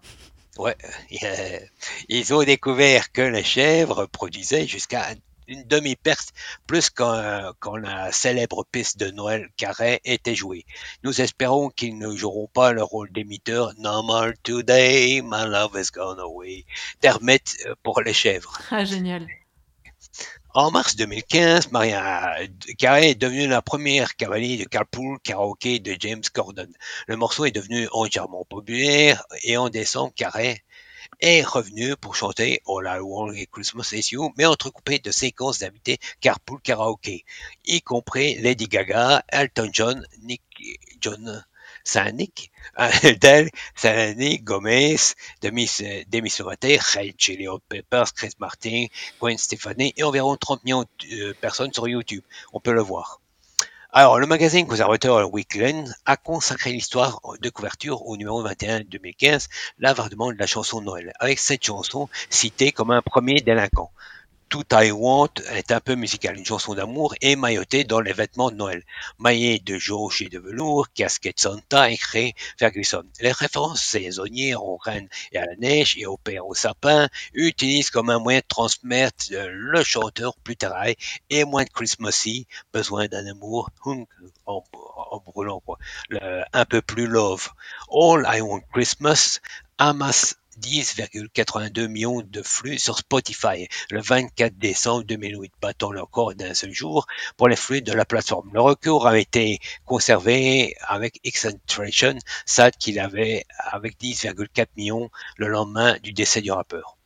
Ouais, 0.60 0.76
ils 2.10 2.34
ont 2.34 2.42
découvert 2.42 3.12
que 3.12 3.22
les 3.22 3.42
chèvres 3.42 4.04
produisaient 4.04 4.66
jusqu'à 4.66 5.14
une 5.48 5.64
demi-perte 5.64 6.34
plus 6.66 6.90
quand, 6.90 7.76
la 7.76 8.12
célèbre 8.12 8.66
piste 8.70 8.98
de 9.00 9.10
Noël 9.10 9.48
Carré 9.56 10.02
était 10.04 10.34
jouée. 10.34 10.66
Nous 11.02 11.22
espérons 11.22 11.70
qu'ils 11.70 11.96
ne 11.96 12.14
joueront 12.14 12.48
pas 12.52 12.72
le 12.72 12.82
rôle 12.82 13.10
d'émetteur 13.10 13.72
Normal 13.78 14.34
Today, 14.42 15.22
My 15.24 15.46
Love 15.46 15.80
Is 15.80 15.88
Gone 15.94 16.20
Away, 16.20 16.66
d'Hermette 17.00 17.56
euh, 17.64 17.74
pour 17.82 18.02
les 18.02 18.12
chèvres. 18.12 18.58
Ah, 18.70 18.84
génial. 18.84 19.26
En 20.52 20.72
mars 20.72 20.96
2015, 20.96 21.70
Maria 21.70 22.34
Carey 22.76 23.10
est 23.10 23.14
devenue 23.14 23.46
la 23.46 23.62
première 23.62 24.16
cavalier 24.16 24.56
de 24.56 24.64
Carpool 24.64 25.20
Karaoke 25.20 25.78
de 25.78 25.94
James 26.00 26.24
Corden. 26.32 26.72
Le 27.06 27.16
morceau 27.16 27.44
est 27.44 27.52
devenu 27.52 27.86
entièrement 27.92 28.44
populaire 28.44 29.24
et 29.44 29.56
en 29.56 29.68
décembre, 29.68 30.12
Carey 30.16 30.64
est 31.20 31.42
revenu 31.42 31.94
pour 31.94 32.16
chanter 32.16 32.62
All 32.66 32.84
I 32.84 32.98
Want 32.98 33.32
is 33.32 33.46
Christmas 33.46 33.90
Is 33.92 34.08
You, 34.10 34.32
mais 34.36 34.44
entrecoupé 34.44 34.98
de 34.98 35.12
séquences 35.12 35.60
d'invités 35.60 36.00
Carpool 36.20 36.60
Karaoke, 36.60 37.24
y 37.64 37.80
compris 37.82 38.34
Lady 38.40 38.66
Gaga, 38.66 39.24
Elton 39.28 39.70
John, 39.72 40.04
Nick 40.22 40.42
John 41.00 41.44
Saint-Nick, 41.90 42.52
Adele, 42.76 43.50
Selene 43.74 44.38
Gomez, 44.44 45.14
Demi, 45.42 45.68
Demi 46.08 46.32
Lovato, 46.38 46.68
Ray 46.94 47.14
Chili 47.18 47.48
Peppers, 47.68 48.12
Chris 48.14 48.34
Martin, 48.38 48.86
Gwen 49.18 49.36
Stefani 49.36 49.92
et 49.96 50.04
environ 50.04 50.36
30 50.36 50.64
millions 50.64 50.84
de 51.00 51.32
personnes 51.32 51.72
sur 51.72 51.88
YouTube. 51.88 52.22
On 52.52 52.60
peut 52.60 52.72
le 52.72 52.80
voir. 52.80 53.20
Alors, 53.92 54.20
le 54.20 54.26
magazine 54.28 54.68
conservateur 54.68 55.34
Weekend 55.34 55.92
a 56.06 56.16
consacré 56.16 56.70
l'histoire 56.70 57.20
de 57.42 57.50
couverture 57.50 58.06
au 58.06 58.16
numéro 58.16 58.40
21 58.40 58.82
2015, 58.82 59.48
l'avardement 59.80 60.30
de 60.30 60.38
la 60.38 60.46
chanson 60.46 60.80
Noël, 60.80 61.12
avec 61.18 61.40
cette 61.40 61.64
chanson 61.64 62.08
citée 62.28 62.70
comme 62.70 62.92
un 62.92 63.02
premier 63.02 63.40
délinquant. 63.40 63.90
Tout 64.50 64.66
I 64.72 64.90
Want 64.90 65.30
est 65.52 65.70
un 65.70 65.78
peu 65.78 65.94
musical, 65.94 66.36
une 66.36 66.44
chanson 66.44 66.74
d'amour 66.74 67.14
émaillotée 67.20 67.84
dans 67.84 68.00
les 68.00 68.12
vêtements 68.12 68.50
de 68.50 68.56
Noël. 68.56 68.82
Maillé 69.18 69.60
de 69.60 69.78
jauge 69.78 70.22
et 70.22 70.28
de 70.28 70.40
velours, 70.40 70.88
casquette 70.92 71.38
Santa 71.38 71.88
écrit 71.88 72.34
Ferguson. 72.58 73.04
Les 73.20 73.30
références 73.30 73.80
saisonnières 73.80 74.64
aux 74.64 74.76
rennes 74.76 75.08
et 75.30 75.38
à 75.38 75.46
la 75.46 75.54
neige 75.54 75.96
et 75.98 76.06
au 76.06 76.16
père 76.16 76.48
au 76.48 76.54
sapin 76.54 77.08
utilisent 77.32 77.90
comme 77.90 78.10
un 78.10 78.18
moyen 78.18 78.40
de 78.40 78.44
transmettre 78.48 79.26
le 79.30 79.84
chanteur 79.84 80.34
plus 80.42 80.56
terraille 80.56 80.96
et 81.30 81.44
moins 81.44 81.62
de 81.62 81.70
Christmassy, 81.70 82.48
besoin 82.72 83.06
d'un 83.06 83.28
amour 83.28 83.70
en, 84.46 84.64
brûlant, 85.26 85.62
un 86.52 86.64
peu 86.64 86.82
plus 86.82 87.06
love. 87.06 87.50
All 87.88 88.26
I 88.26 88.40
Want 88.40 88.62
Christmas 88.72 89.38
amasse 89.78 90.39
10,82 90.60 91.88
millions 91.88 92.22
de 92.22 92.42
flux 92.42 92.78
sur 92.78 92.98
Spotify 92.98 93.68
le 93.90 94.00
24 94.00 94.58
décembre 94.58 95.04
2008, 95.04 95.52
battant 95.60 95.90
le 95.90 96.02
record 96.02 96.34
d'un 96.34 96.54
seul 96.54 96.72
jour 96.72 97.06
pour 97.36 97.48
les 97.48 97.56
flux 97.56 97.82
de 97.82 97.92
la 97.92 98.04
plateforme. 98.04 98.50
Le 98.52 98.60
record 98.60 99.06
a 99.06 99.18
été 99.18 99.58
conservé 99.84 100.76
avec 100.86 101.20
Accentration, 101.26 102.18
SAD 102.46 102.76
qu'il 102.76 103.00
avait 103.00 103.44
avec 103.72 103.98
10,4 104.00 104.66
millions 104.76 105.10
le 105.36 105.48
lendemain 105.48 105.96
du 106.02 106.12
décès 106.12 106.42
du 106.42 106.52
rappeur. 106.52 106.96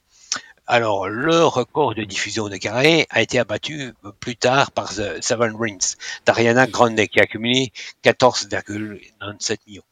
Alors, 0.66 1.08
le 1.10 1.44
record 1.44 1.94
de 1.94 2.04
diffusion 2.04 2.48
de 2.48 2.56
Carré 2.56 3.06
a 3.10 3.20
été 3.20 3.38
abattu 3.38 3.92
plus 4.18 4.34
tard 4.34 4.72
par 4.72 4.94
The 4.94 5.20
Seven 5.20 5.54
Rings 5.54 5.96
d'Ariana 6.24 6.66
Grande 6.66 7.06
qui 7.06 7.20
a 7.20 7.24
accumulé 7.24 7.70
14,97 8.02 9.58
millions. 9.66 9.82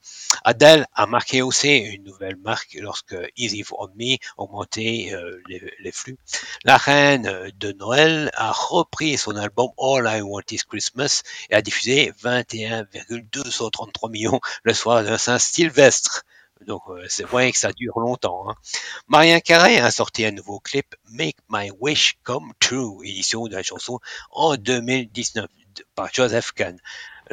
Adele 0.44 0.86
a 0.94 1.06
marqué 1.06 1.42
aussi 1.42 1.76
une 1.78 2.04
nouvelle 2.04 2.36
marque 2.36 2.74
lorsque 2.80 3.16
Easy 3.36 3.64
on 3.72 3.88
Me 3.96 4.14
a 4.14 4.18
augmenté 4.36 5.12
euh, 5.14 5.40
les, 5.48 5.92
flux. 5.92 6.18
La 6.64 6.76
reine 6.76 7.50
de 7.58 7.72
Noël 7.72 8.30
a 8.34 8.52
repris 8.52 9.18
son 9.18 9.36
album 9.36 9.68
All 9.78 10.06
I 10.06 10.20
Want 10.22 10.42
Is 10.50 10.60
Christmas 10.68 11.22
et 11.50 11.54
a 11.54 11.62
diffusé 11.62 12.12
21,233 12.20 14.10
millions 14.10 14.40
le 14.62 14.74
soir 14.74 15.04
de 15.04 15.16
Saint-Sylvestre. 15.16 16.24
Donc 16.66 16.82
euh, 16.88 17.04
c'est 17.08 17.24
vrai 17.24 17.50
que 17.52 17.58
ça 17.58 17.72
dure 17.72 17.98
longtemps. 17.98 18.48
Hein. 18.48 18.54
Mariah 19.08 19.40
Carey 19.40 19.78
a 19.78 19.90
sorti 19.90 20.24
un 20.24 20.30
nouveau 20.30 20.60
clip 20.60 20.94
Make 21.10 21.36
My 21.50 21.70
Wish 21.80 22.18
Come 22.22 22.52
True, 22.60 23.04
édition 23.04 23.46
de 23.46 23.54
la 23.54 23.62
chanson 23.62 23.98
en 24.30 24.56
2019 24.56 25.46
de- 25.76 25.84
par 25.94 26.08
Joseph 26.12 26.52
Kahn. 26.52 26.78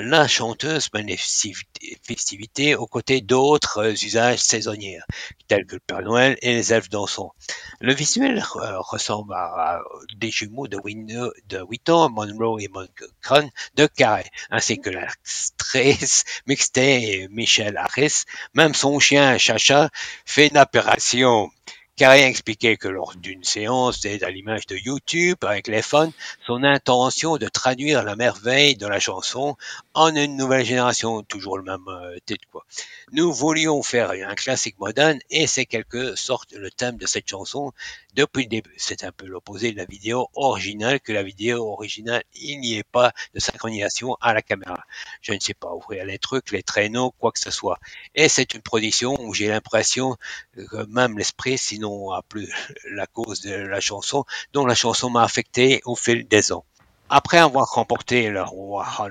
La 0.02 0.30
chanteuse 0.30 0.88
mène 0.94 1.08
les 1.08 1.18
festivité- 1.18 1.98
festivités 2.02 2.74
aux 2.74 2.88
côtés 2.88 3.20
d'autres 3.20 4.02
usages 4.06 4.40
saisonniers, 4.40 5.02
tels 5.50 5.66
que 5.66 5.76
le 5.76 5.82
Père 5.82 6.02
Noël 6.02 6.38
et 6.42 6.54
les 6.54 6.72
elfes 6.72 6.88
dansants. 6.90 7.34
Le 7.82 7.94
visuel 7.94 8.42
euh, 8.56 8.80
ressemble 8.80 9.34
à, 9.34 9.82
des 10.16 10.32
jumeaux 10.32 10.70
de, 10.70 10.78
Wheaton, 10.78 12.10
Monroe 12.12 12.62
et 12.62 12.70
Moncrief 12.70 13.50
de 13.76 13.88
Carey, 13.88 14.32
ainsi 14.50 14.80
que 14.80 14.90
l'actrice 14.90 16.24
mixtape 16.48 17.30
Michelle 17.30 17.76
Harris. 17.76 18.24
Même 18.54 18.76
son 18.76 19.00
chien 19.00 19.38
Chacha 19.38 19.90
fait 20.26 20.48
une 20.48 20.58
apparition. 20.58 21.52
Carey 22.00 22.24
a 22.24 22.30
expliqué 22.30 22.78
que 22.78 22.88
lors 22.88 23.14
d'une 23.18 23.44
séance 23.44 24.00
d'aide 24.00 24.24
à 24.24 24.30
l'image 24.30 24.66
de 24.68 24.78
YouTube 24.78 25.36
avec 25.42 25.68
les 25.68 25.82
fans, 25.82 26.14
son 26.48 26.64
intention 26.64 27.36
de 27.36 27.50
traduire 27.50 28.04
la 28.04 28.16
merveille 28.16 28.78
de 28.78 28.88
la 28.88 29.02
chanson 29.02 29.58
en 29.94 30.16
une 30.16 30.38
nouvelle 30.38 30.64
génération, 30.64 31.24
toujours 31.24 31.58
le 31.58 31.64
même 31.64 31.86
euh, 31.90 32.16
titre 32.26 32.48
quoi. 32.50 32.66
Nous 33.12 33.34
voulions 33.34 33.84
faire 33.84 34.12
un 34.12 34.36
classique 34.36 34.80
moderne 34.80 35.20
et 35.30 35.46
c'est 35.46 35.66
quelque 35.66 36.16
sorte 36.16 36.54
le 36.54 36.72
thème 36.72 36.96
de 36.96 37.06
cette 37.06 37.28
chanson 37.28 37.74
depuis 38.14 38.44
le 38.44 38.50
début. 38.50 38.74
C'est 38.78 39.04
un 39.04 39.12
peu 39.12 39.26
l'opposé 39.26 39.74
de 39.74 39.78
la 39.78 39.86
vidéo 39.86 40.30
originale 40.36 41.02
que 41.02 41.12
la 41.12 41.24
vidéo 41.24 41.70
originale, 41.70 42.24
il 42.34 42.62
n'y 42.62 42.78
ait 42.78 42.84
pas 42.84 43.12
de 43.34 43.42
synchronisation 43.42 44.16
à 44.22 44.34
la 44.34 44.42
caméra. 44.42 44.86
Je 45.22 45.34
ne 45.34 45.40
sais 45.40 45.54
pas 45.54 45.74
ouvrir 45.74 46.06
les 46.06 46.18
trucs, 46.18 46.52
les 46.52 46.64
traîneaux, 46.64 47.12
quoi 47.20 47.34
que 47.34 47.40
ce 47.40 47.52
soit. 47.52 47.80
Et 48.16 48.30
c'est 48.30 48.54
une 48.54 48.62
production 48.62 49.20
où 49.20 49.34
j'ai 49.34 49.50
l'impression 49.50 50.16
que 50.56 50.86
même 50.86 51.18
l'esprit, 51.18 51.58
sinon 51.58 51.89
à 52.14 52.22
plus 52.22 52.50
la 52.92 53.08
cause 53.08 53.42
de 53.42 53.54
la 53.54 53.80
chanson, 53.80 54.26
dont 54.54 54.66
la 54.66 54.76
chanson 54.76 55.10
m'a 55.10 55.24
affecté 55.24 55.82
au 55.86 55.96
fil 55.96 56.28
des 56.28 56.52
ans. 56.52 56.66
Après 57.12 57.40
avoir 57.40 57.68
remporté 57.68 58.30
le 58.30 58.44
Roi 58.44 58.86
100 58.86 59.10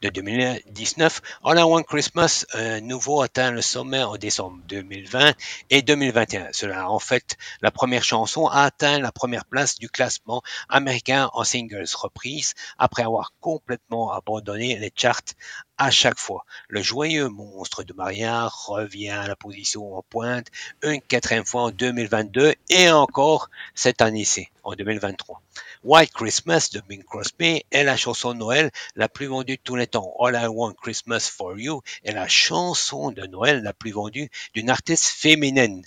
de 0.00 0.08
2019, 0.10 1.22
All 1.44 1.58
I 1.58 1.62
Want 1.64 1.82
Christmas 1.82 2.46
euh, 2.54 2.80
nouveau 2.80 3.20
atteint 3.22 3.50
le 3.50 3.62
sommet 3.62 4.00
en 4.04 4.16
décembre 4.16 4.60
2020 4.68 5.34
et 5.70 5.82
2021. 5.82 6.50
Cela 6.52 6.88
en 6.88 7.00
fait 7.00 7.36
la 7.62 7.72
première 7.72 8.04
chanson 8.04 8.46
a 8.46 8.62
atteint 8.62 9.00
la 9.00 9.10
première 9.10 9.44
place 9.44 9.76
du 9.76 9.88
classement 9.88 10.42
américain 10.68 11.30
en 11.32 11.42
singles 11.42 11.88
reprise 11.96 12.54
après 12.78 13.02
avoir 13.02 13.32
complètement 13.40 14.12
abandonné 14.12 14.78
les 14.78 14.92
charts 14.94 15.34
à 15.80 15.90
chaque 15.90 16.18
fois. 16.18 16.44
Le 16.68 16.82
joyeux 16.82 17.30
monstre 17.30 17.84
de 17.84 17.94
Maria 17.94 18.48
revient 18.48 19.08
à 19.08 19.26
la 19.26 19.34
position 19.34 19.96
en 19.96 20.02
pointe 20.02 20.48
une 20.82 21.00
quatrième 21.00 21.46
fois 21.46 21.62
en 21.62 21.70
2022 21.70 22.54
et 22.68 22.90
encore 22.90 23.48
cette 23.74 24.02
année-ci, 24.02 24.48
en 24.62 24.74
2023. 24.74 25.40
White 25.82 26.12
Christmas 26.12 26.68
de 26.74 26.82
Bing 26.86 27.02
Crosby 27.02 27.64
est 27.70 27.84
la 27.84 27.96
chanson 27.96 28.34
de 28.34 28.38
Noël 28.38 28.70
la 28.94 29.08
plus 29.08 29.24
vendue 29.24 29.56
de 29.56 29.62
tous 29.64 29.76
les 29.76 29.86
temps. 29.86 30.14
All 30.20 30.38
I 30.38 30.48
Want 30.48 30.74
Christmas 30.74 31.30
for 31.34 31.58
You 31.58 31.80
est 32.04 32.12
la 32.12 32.28
chanson 32.28 33.10
de 33.10 33.22
Noël 33.22 33.62
la 33.62 33.72
plus 33.72 33.92
vendue 33.92 34.28
d'une 34.52 34.68
artiste 34.68 35.06
féminine. 35.06 35.82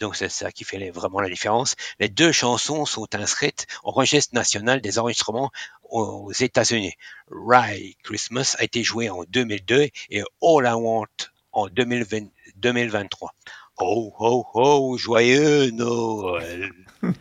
Donc 0.00 0.16
c'est 0.16 0.28
ça 0.28 0.50
qui 0.52 0.64
fait 0.64 0.78
les- 0.78 0.90
vraiment 0.90 1.20
la 1.20 1.28
différence. 1.28 1.74
Les 2.00 2.08
deux 2.08 2.32
chansons 2.32 2.84
sont 2.86 3.06
inscrites 3.14 3.66
au 3.84 3.90
registre 3.90 4.34
national 4.34 4.80
des 4.80 4.98
enregistrements 4.98 5.50
aux 5.90 6.32
États-Unis. 6.32 6.94
Right 7.30 7.96
Christmas 8.02 8.56
a 8.58 8.64
été 8.64 8.82
joué 8.82 9.08
en 9.10 9.24
2002 9.28 9.88
et 10.10 10.20
All 10.42 10.66
I 10.66 10.72
Want 10.74 11.06
en 11.52 11.68
2020 11.68 12.26
2023. 12.56 13.30
Oh, 13.78 14.12
oh, 14.20 14.44
oh, 14.54 14.96
joyeux 14.98 15.70
Noël. 15.70 16.70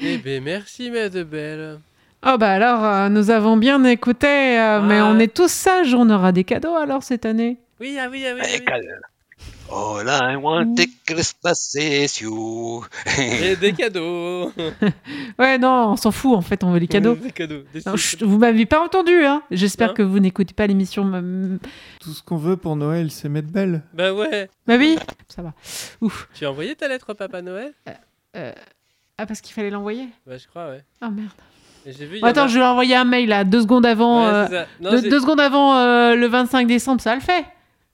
Eh 0.00 0.18
ben 0.18 0.42
merci, 0.42 0.90
Belle. 0.90 1.80
Oh 2.24 2.36
bah 2.38 2.52
alors, 2.52 2.84
euh, 2.84 3.08
nous 3.08 3.30
avons 3.30 3.56
bien 3.56 3.82
écouté, 3.84 4.26
euh, 4.58 4.80
mais 4.80 4.96
Ouais. 5.00 5.00
on 5.02 5.18
est 5.18 5.32
tous 5.34 5.50
sages, 5.50 5.94
on 5.94 6.08
aura 6.10 6.30
des 6.32 6.44
cadeaux 6.44 6.74
alors 6.74 7.02
cette 7.02 7.24
année. 7.26 7.58
Oui, 7.80 7.96
ah 8.00 8.08
oui, 8.10 8.24
ah 8.26 8.34
oui. 8.34 8.40
ah 8.42 8.48
Eh, 8.54 8.60
oui. 8.60 8.86
All 9.70 10.06
I 10.08 10.36
want 10.36 10.74
is 10.78 10.88
Christmas 11.06 11.74
is 11.76 12.20
you. 12.22 12.84
Et 13.18 13.56
des 13.56 13.72
cadeaux. 13.72 14.52
Ouais, 15.38 15.56
non, 15.58 15.92
on 15.92 15.96
s'en 15.96 16.10
fout 16.10 16.34
en 16.36 16.42
fait, 16.42 16.62
on 16.62 16.72
veut 16.72 16.78
les 16.78 16.86
cadeaux. 16.86 17.14
Des 17.14 17.30
cadeaux. 17.30 17.62
Des 17.72 17.80
Non, 17.86 17.92
petits 17.92 17.98
chut, 18.02 18.22
vous 18.22 18.38
m'avez 18.38 18.66
pas 18.66 18.84
entendu, 18.84 19.24
hein 19.24 19.42
J'espère 19.50 19.88
Non. 19.88 19.94
que 19.94 20.02
vous 20.02 20.18
n'écoutez 20.20 20.52
pas 20.52 20.66
l'émission. 20.66 21.04
mm, 21.04 21.58
Tout 22.00 22.10
ce 22.12 22.22
qu'on 22.22 22.36
veut 22.36 22.56
pour 22.58 22.76
Noël, 22.76 23.10
c'est 23.10 23.28
mettre 23.30 23.48
belle. 23.48 23.82
Bah 23.94 24.12
ouais. 24.12 24.50
Bah 24.66 24.76
oui, 24.78 24.98
ça 25.28 25.40
va. 25.42 25.52
Ouf. 26.02 26.28
Tu 26.34 26.44
as 26.44 26.50
envoyé 26.50 26.74
ta 26.74 26.86
lettre 26.88 27.06
au 27.10 27.14
Papa 27.14 27.40
Noël? 27.40 27.72
Euh, 28.36 28.52
Ah, 29.18 29.26
parce 29.26 29.40
qu'il 29.40 29.54
fallait 29.54 29.70
l'envoyer? 29.70 30.08
Bah 30.26 30.36
je 30.36 30.46
crois, 30.48 30.68
ouais. 30.68 30.84
Oh 31.02 31.08
merde. 31.10 31.30
Vu. 31.86 32.20
attends, 32.22 32.44
a- 32.44 32.46
je 32.48 32.54
lui 32.56 32.62
ai 32.62 32.66
envoyé 32.66 32.94
un 32.94 33.04
mail 33.04 33.28
là, 33.28 33.42
deux 33.44 33.62
secondes 33.62 33.86
avant. 33.86 34.24
Ouais, 34.24 34.54
euh. 34.54 34.64
Non, 34.80 34.90
deux, 34.90 35.02
deux 35.08 35.20
secondes 35.20 35.40
avant 35.40 35.76
euh, 35.76 36.14
le 36.14 36.26
25 36.28 36.66
décembre, 36.68 37.00
ça 37.00 37.14
le 37.14 37.20
fait 37.20 37.44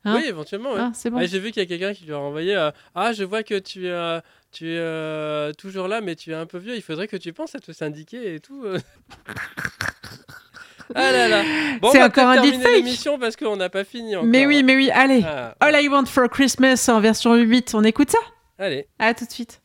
hein 0.04 0.16
Oui, 0.16 0.24
éventuellement, 0.26 0.72
ouais. 0.72 0.80
Hein, 0.80 0.92
C'est 0.94 1.10
bon. 1.10 1.20
J'ai 1.26 1.38
vu 1.38 1.50
qu'il 1.50 1.62
y 1.62 1.66
a 1.66 1.68
quelqu'un 1.68 1.94
qui 1.94 2.04
lui 2.04 2.12
a 2.12 2.18
renvoyé 2.18 2.56
euh, 2.56 2.70
Ah, 2.94 3.12
je 3.12 3.24
vois 3.24 3.42
que 3.42 3.58
tu 3.58 3.86
es, 3.86 3.90
euh, 3.90 4.20
tu 4.52 4.68
es 4.70 4.78
euh, 4.78 5.52
toujours 5.52 5.88
là, 5.88 6.00
mais 6.00 6.14
tu 6.16 6.30
es 6.30 6.34
un 6.34 6.46
peu 6.46 6.58
vieux. 6.58 6.76
Il 6.76 6.82
faudrait 6.82 7.08
que 7.08 7.16
tu 7.16 7.32
penses 7.32 7.54
à 7.54 7.58
te 7.58 7.72
syndiquer 7.72 8.34
et 8.34 8.40
tout. 8.40 8.64
ah 10.94 11.12
là 11.12 11.28
là. 11.28 11.42
Bon, 11.80 11.90
C'est 11.92 12.02
encore 12.02 12.28
un 12.28 12.42
deepfake. 12.42 12.72
l'émission 12.76 13.18
parce 13.18 13.36
qu'on 13.36 13.56
n'a 13.56 13.68
pas 13.68 13.84
fini 13.84 14.16
encore. 14.16 14.28
mais 14.28 14.46
oui, 14.46 14.58
hein. 14.58 14.62
mais 14.64 14.76
oui, 14.76 14.90
allez. 14.92 15.22
Ah, 15.26 15.54
All 15.60 15.82
I 15.82 15.88
Want 15.88 16.06
for 16.06 16.28
Christmas 16.28 16.86
en 16.88 17.00
version 17.00 17.34
8, 17.34 17.74
on 17.74 17.84
écoute 17.84 18.10
ça? 18.10 18.18
Allez. 18.58 18.86
À 18.98 19.14
tout 19.14 19.24
de 19.24 19.30
suite. 19.30 19.60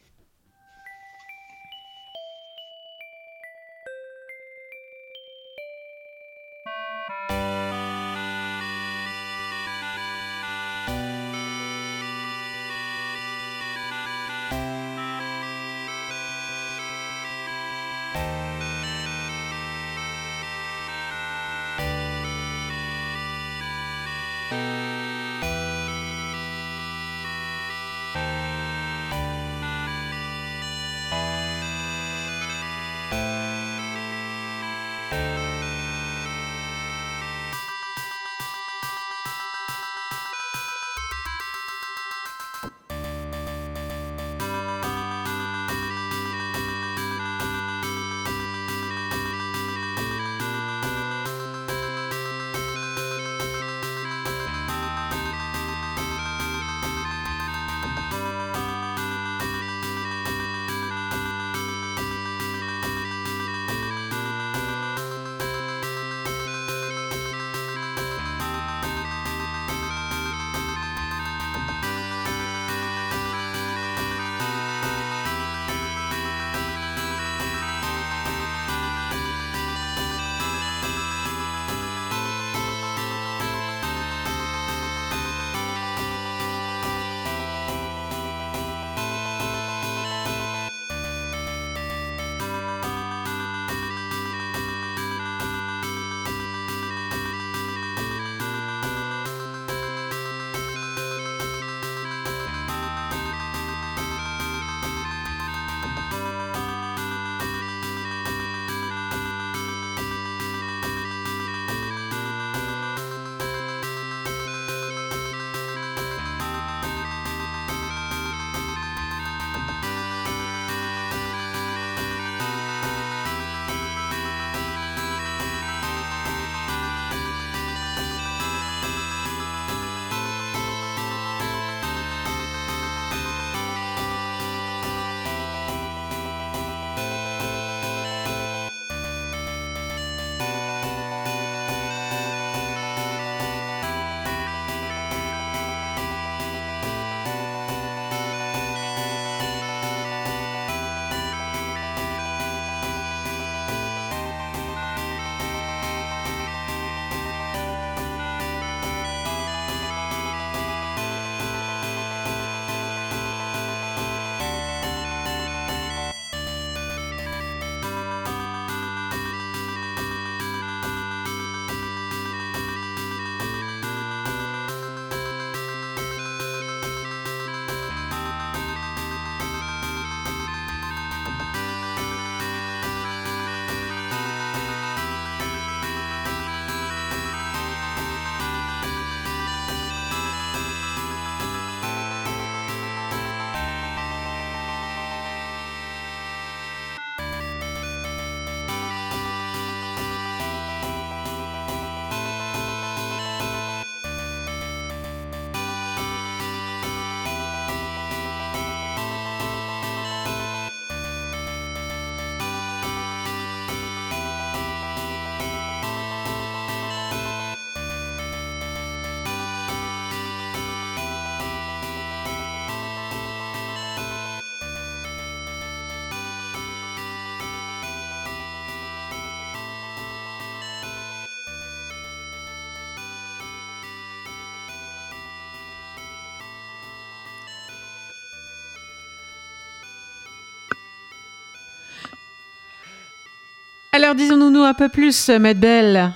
Alors, 243.96 244.16
disons-nous 244.16 244.64
un 244.64 244.74
peu 244.74 244.90
plus, 244.90 245.30
Maître 245.30 245.60
Belle. 245.60 246.12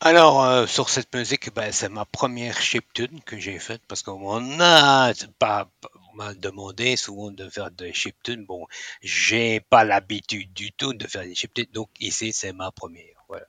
Alors, 0.00 0.44
euh, 0.44 0.64
sur 0.68 0.88
cette 0.88 1.12
musique, 1.12 1.52
ben, 1.52 1.72
c'est 1.72 1.88
ma 1.88 2.04
première 2.04 2.56
chiptune 2.62 3.20
que 3.26 3.36
j'ai 3.36 3.58
faite 3.58 3.82
parce 3.88 4.04
qu'on 4.04 4.60
a 4.60 5.12
pas, 5.40 5.68
on 6.12 6.16
m'a 6.16 6.32
demandé 6.34 6.94
souvent 6.94 7.32
de 7.32 7.48
faire 7.48 7.72
des 7.72 7.92
chiptunes. 7.92 8.44
Bon, 8.44 8.68
j'ai 9.02 9.58
pas 9.58 9.82
l'habitude 9.82 10.52
du 10.52 10.70
tout 10.70 10.94
de 10.94 11.04
faire 11.08 11.22
des 11.24 11.34
chiptunes, 11.34 11.66
donc 11.72 11.88
ici, 11.98 12.32
c'est 12.32 12.52
ma 12.52 12.70
première. 12.70 13.16
Voilà. 13.28 13.46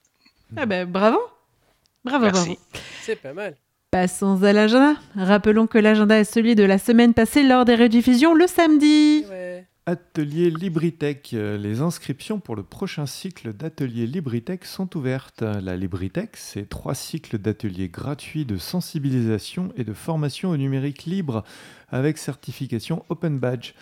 Ah 0.58 0.66
ben, 0.66 0.90
bravo. 0.90 1.20
Bravo, 2.04 2.26
Merci. 2.26 2.58
bravo. 2.72 2.86
C'est 3.04 3.16
pas 3.16 3.34
mal. 3.34 3.56
Passons 3.92 4.42
à 4.42 4.54
l'agenda. 4.54 4.96
Rappelons 5.16 5.68
que 5.68 5.78
l'agenda 5.78 6.18
est 6.18 6.24
celui 6.24 6.56
de 6.56 6.64
la 6.64 6.80
semaine 6.80 7.14
passée 7.14 7.44
lors 7.44 7.64
des 7.64 7.76
rediffusions 7.76 8.34
le 8.34 8.48
samedi. 8.48 9.24
Ouais. 9.30 9.68
Atelier 9.92 10.50
Libritech. 10.50 11.34
Les 11.34 11.82
inscriptions 11.82 12.40
pour 12.40 12.56
le 12.56 12.64
prochain 12.64 13.06
cycle 13.06 13.52
d'ateliers 13.52 14.08
Libritech 14.08 14.64
sont 14.64 14.96
ouvertes. 14.96 15.42
La 15.42 15.76
Libritech, 15.76 16.30
c'est 16.36 16.70
trois 16.70 16.96
cycles 16.96 17.38
d'ateliers 17.38 17.90
gratuits 17.90 18.46
de 18.46 18.56
sensibilisation 18.56 19.74
et 19.76 19.84
de 19.84 19.92
formation 19.92 20.52
au 20.52 20.56
numérique 20.56 21.04
libre 21.04 21.44
avec 21.90 22.18
certification 22.18 23.04
Open 23.10 23.38
Badge. 23.38 23.74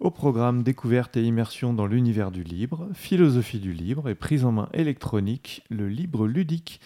Au 0.00 0.10
programme 0.10 0.62
découverte 0.62 1.18
et 1.18 1.22
immersion 1.22 1.74
dans 1.74 1.86
l'univers 1.86 2.30
du 2.30 2.44
libre, 2.44 2.88
philosophie 2.94 3.60
du 3.60 3.74
libre 3.74 4.08
et 4.08 4.14
prise 4.14 4.46
en 4.46 4.52
main 4.52 4.70
électronique, 4.72 5.64
le 5.68 5.90
libre 5.90 6.26
ludique. 6.26 6.80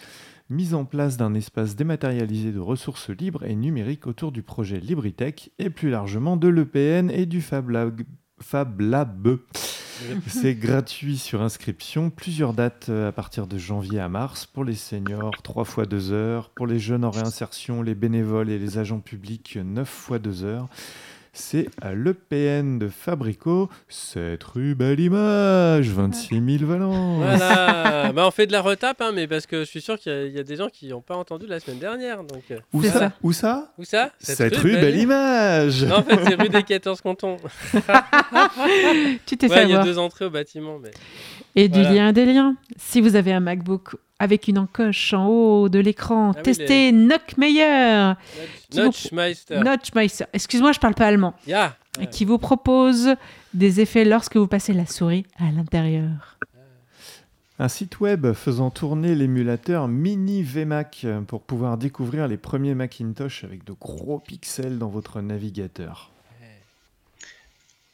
Mise 0.49 0.73
en 0.73 0.83
place 0.83 1.15
d'un 1.15 1.35
espace 1.35 1.77
dématérialisé 1.77 2.51
de 2.51 2.59
ressources 2.59 3.09
libres 3.09 3.45
et 3.45 3.55
numériques 3.55 4.07
autour 4.07 4.33
du 4.33 4.43
projet 4.43 4.81
Libritech 4.81 5.51
et 5.57 5.69
plus 5.69 5.89
largement 5.89 6.35
de 6.35 6.49
l'EPN 6.49 7.09
et 7.09 7.25
du 7.25 7.39
Fab 7.39 7.69
Lab. 7.69 8.01
Fab 8.43 8.81
Lab. 8.81 9.37
C'est 10.27 10.55
gratuit 10.55 11.17
sur 11.17 11.41
inscription. 11.41 12.09
Plusieurs 12.09 12.53
dates 12.53 12.87
euh, 12.89 13.07
à 13.07 13.11
partir 13.11 13.47
de 13.47 13.57
janvier 13.57 13.99
à 13.99 14.09
mars 14.09 14.45
pour 14.45 14.65
les 14.65 14.75
seniors, 14.75 15.31
3 15.43 15.63
fois 15.63 15.85
2 15.85 16.11
heures. 16.11 16.49
Pour 16.49 16.67
les 16.67 16.79
jeunes 16.79 17.05
en 17.05 17.11
réinsertion, 17.11 17.81
les 17.81 17.95
bénévoles 17.95 18.49
et 18.49 18.59
les 18.59 18.77
agents 18.77 18.99
publics, 18.99 19.57
9 19.63 19.87
fois 19.87 20.19
2 20.19 20.43
heures. 20.43 20.67
C'est 21.35 21.67
à 21.81 21.95
l'EPN 21.95 22.77
de 22.77 22.87
Fabrico, 22.89 23.67
7 23.89 24.43
rue 24.43 24.75
Belle-Image, 24.75 25.89
26 25.89 26.59
000 26.59 26.69
Valence. 26.71 27.17
Voilà. 27.17 28.11
bah, 28.13 28.27
on 28.27 28.31
fait 28.31 28.45
de 28.45 28.51
la 28.51 28.61
retape, 28.61 29.01
hein, 29.01 29.11
mais 29.15 29.25
parce 29.27 29.47
que 29.47 29.61
je 29.61 29.63
suis 29.63 29.81
sûr 29.81 29.97
qu'il 29.97 30.11
y 30.11 30.15
a- 30.15 30.25
il 30.27 30.31
y, 30.35 30.37
a 30.39 30.43
des 30.43 30.55
gens 30.55 30.69
qui 30.69 30.89
n'ont 30.89 31.01
pas 31.01 31.15
entendu 31.15 31.47
la 31.47 31.59
semaine 31.59 31.79
dernière. 31.79 32.23
Donc, 32.23 32.43
euh, 32.51 32.59
Où 32.71 32.83
ça, 32.83 32.91
ça. 32.91 33.11
Où 33.23 33.33
ça 33.33 33.71
où 33.79 33.83
ça 33.83 34.11
7 34.19 34.55
rue 34.57 34.73
Belle-Image. 34.73 35.85
Non, 35.85 35.95
en 35.97 36.03
fait, 36.03 36.19
c'est 36.23 36.35
rue 36.39 36.49
des 36.49 36.61
14 36.63 37.01
cantons. 37.01 37.37
Tu 39.25 39.35
t'es 39.37 39.49
Ouais, 39.49 39.63
il 39.63 39.71
y 39.71 39.75
a 39.75 39.83
deux 39.83 39.97
entrées 39.97 40.25
au 40.25 40.29
bâtiment. 40.29 40.77
Mais... 40.79 40.91
Et 41.55 41.67
du 41.67 41.81
lien 41.81 42.11
des 42.13 42.25
liens. 42.25 42.55
Si 42.77 43.01
vous 43.01 43.15
avez 43.15 43.33
un 43.33 43.39
MacBook 43.39 43.95
avec 44.23 44.47
une 44.47 44.57
encoche 44.57 45.13
en 45.13 45.27
haut 45.27 45.69
de 45.69 45.79
l'écran, 45.79 46.31
Ah 46.33 46.37
oui, 46.37 46.43
testez 46.43 46.91
Nockmeyer, 46.91 48.13
Qui 48.69 48.77
vous- 48.79 48.85
Notchmeister. 48.85 49.59
Notchmeister, 49.59 50.25
excuse-moi, 50.33 50.71
je 50.71 50.79
parle 50.79 50.95
pas 50.95 51.07
allemand. 51.07 51.33
Ouais. 51.99 52.07
qui 52.09 52.25
vous 52.25 52.39
propose 52.39 53.09
des 53.53 53.79
effets 53.81 54.03
lorsque 54.03 54.35
vous 54.37 54.47
passez 54.47 54.73
la 54.73 54.87
souris 54.87 55.25
à 55.37 55.51
l'intérieur. 55.51 56.39
Un 57.59 57.67
site 57.67 57.99
web 57.99 58.33
faisant 58.33 58.71
tourner 58.71 59.13
l'émulateur 59.13 59.87
Mini 59.87 60.41
VMac 60.41 61.05
pour 61.27 61.41
pouvoir 61.43 61.77
découvrir 61.77 62.27
les 62.27 62.37
premiers 62.37 62.73
Macintosh 62.73 63.43
avec 63.43 63.63
de 63.63 63.73
gros 63.73 64.17
pixels 64.19 64.79
dans 64.79 64.89
votre 64.89 65.21
navigateur. 65.21 66.09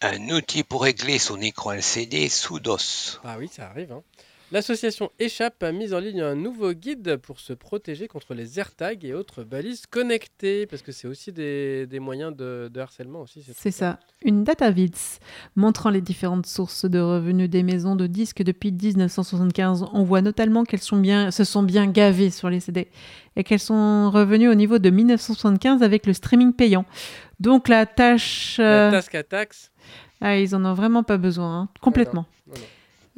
Un 0.02 0.30
outil 0.30 0.64
pour 0.64 0.84
régler 0.84 1.18
son 1.20 1.42
écran 1.42 1.74
LCD 1.74 2.30
sous 2.30 2.62
DOS. 2.62 3.20
Ah 3.26 3.36
oui, 3.38 3.50
ça 3.52 3.68
arrive. 3.68 3.92
hein. 3.92 4.02
L'association 4.52 5.12
Échappe 5.20 5.62
a 5.62 5.72
mis 5.72 5.93
en 5.93 6.00
ligne 6.00 6.22
un 6.22 6.34
nouveau 6.34 6.74
guide 6.74 7.18
pour 7.18 7.39
se 7.39 7.54
protéger 7.54 8.08
contre 8.08 8.34
les 8.34 8.58
AirTags 8.58 9.06
et 9.06 9.14
autres 9.14 9.43
balises 9.43 9.86
connectées, 9.86 10.66
parce 10.66 10.82
que 10.82 10.91
c'est 10.91 11.08
aussi 11.08 11.32
des, 11.32 11.86
des 11.86 12.00
moyens 12.00 12.36
de, 12.36 12.68
de 12.74 12.80
harcèlement 12.80 13.22
aussi. 13.22 13.43
ces 13.43 13.54
C'est 13.54 13.70
ça, 13.70 14.00
une 14.24 14.43
dataviz 14.43 15.20
montrant 15.56 15.91
les 15.91 16.02
différentes 16.02 16.47
sources 16.47 16.86
de 16.86 17.00
revenus 17.00 17.47
des 17.47 17.62
maisons 17.62 17.95
de 17.95 18.08
disques 18.08 18.41
depuis 18.41 18.72
1975. 18.72 19.86
On 19.93 20.04
voit 20.04 20.22
notamment 20.22 20.64
qu'elles 20.64 20.82
sont 20.82 20.97
bien, 20.97 21.30
se 21.30 21.43
sont 21.43 21.62
bien 21.62 21.86
gavées 21.86 22.32
sur 22.32 22.50
les 22.50 22.60
CD 22.60 22.88
et 23.36 23.43
qu'elles 23.43 23.60
sont 23.60 24.10
revenues 24.10 24.50
au 24.50 24.56
niveau 24.56 24.80
de 24.80 24.89
1975 24.89 25.84
avec 25.84 26.08
le 26.08 26.14
streaming 26.14 26.54
payant. 26.54 26.86
Donc 27.39 27.68
la 27.68 27.86
tâche... 27.86 28.58
La 28.58 28.88
euh, 28.88 28.91
Task 28.91 29.14
Attacks. 29.14 29.56
Ah, 30.22 30.39
ils 30.39 30.56
en 30.56 30.66
ont 30.66 30.74
vraiment 30.74 31.04
pas 31.04 31.18
besoin, 31.18 31.62
hein, 31.62 31.70
complètement. 31.82 32.26
non, 32.47 32.56
non. 32.56 32.62